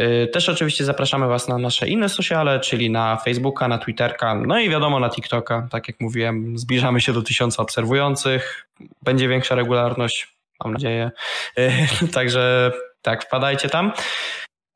Y, 0.00 0.28
też 0.32 0.48
oczywiście 0.48 0.84
zapraszamy 0.84 1.26
Was 1.26 1.48
na 1.48 1.58
nasze 1.58 1.88
inne 1.88 2.08
sociale, 2.08 2.60
czyli 2.60 2.90
na 2.90 3.16
Facebooka, 3.16 3.68
na 3.68 3.78
Twitterka, 3.78 4.34
no 4.34 4.60
i 4.60 4.70
wiadomo 4.70 5.00
na 5.00 5.10
TikToka. 5.10 5.68
Tak 5.70 5.88
jak 5.88 6.00
mówiłem, 6.00 6.58
zbliżamy 6.58 7.00
się 7.00 7.12
do 7.12 7.22
tysiąca 7.22 7.62
obserwujących. 7.62 8.68
Będzie 9.02 9.28
większa 9.28 9.54
regularność, 9.54 10.34
mam 10.64 10.72
nadzieję. 10.72 11.10
Y, 11.58 11.72
także 12.14 12.72
tak, 13.02 13.24
wpadajcie 13.24 13.68
tam. 13.68 13.92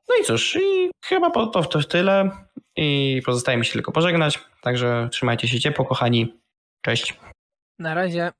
No 0.09 0.15
i 0.21 0.25
cóż, 0.25 0.57
i 0.57 0.91
chyba 1.05 1.31
to, 1.31 1.47
to 1.47 1.83
tyle. 1.83 2.31
I 2.77 3.23
pozostaje 3.27 3.59
mi 3.59 3.67
się 3.67 3.73
tylko 3.73 3.93
pożegnać. 3.93 4.39
Także 4.61 5.09
trzymajcie 5.13 5.49
się 5.49 5.61
ciepło, 5.61 5.85
kochani. 5.85 6.35
Cześć. 6.83 7.15
Na 7.79 7.95
razie. 7.95 8.33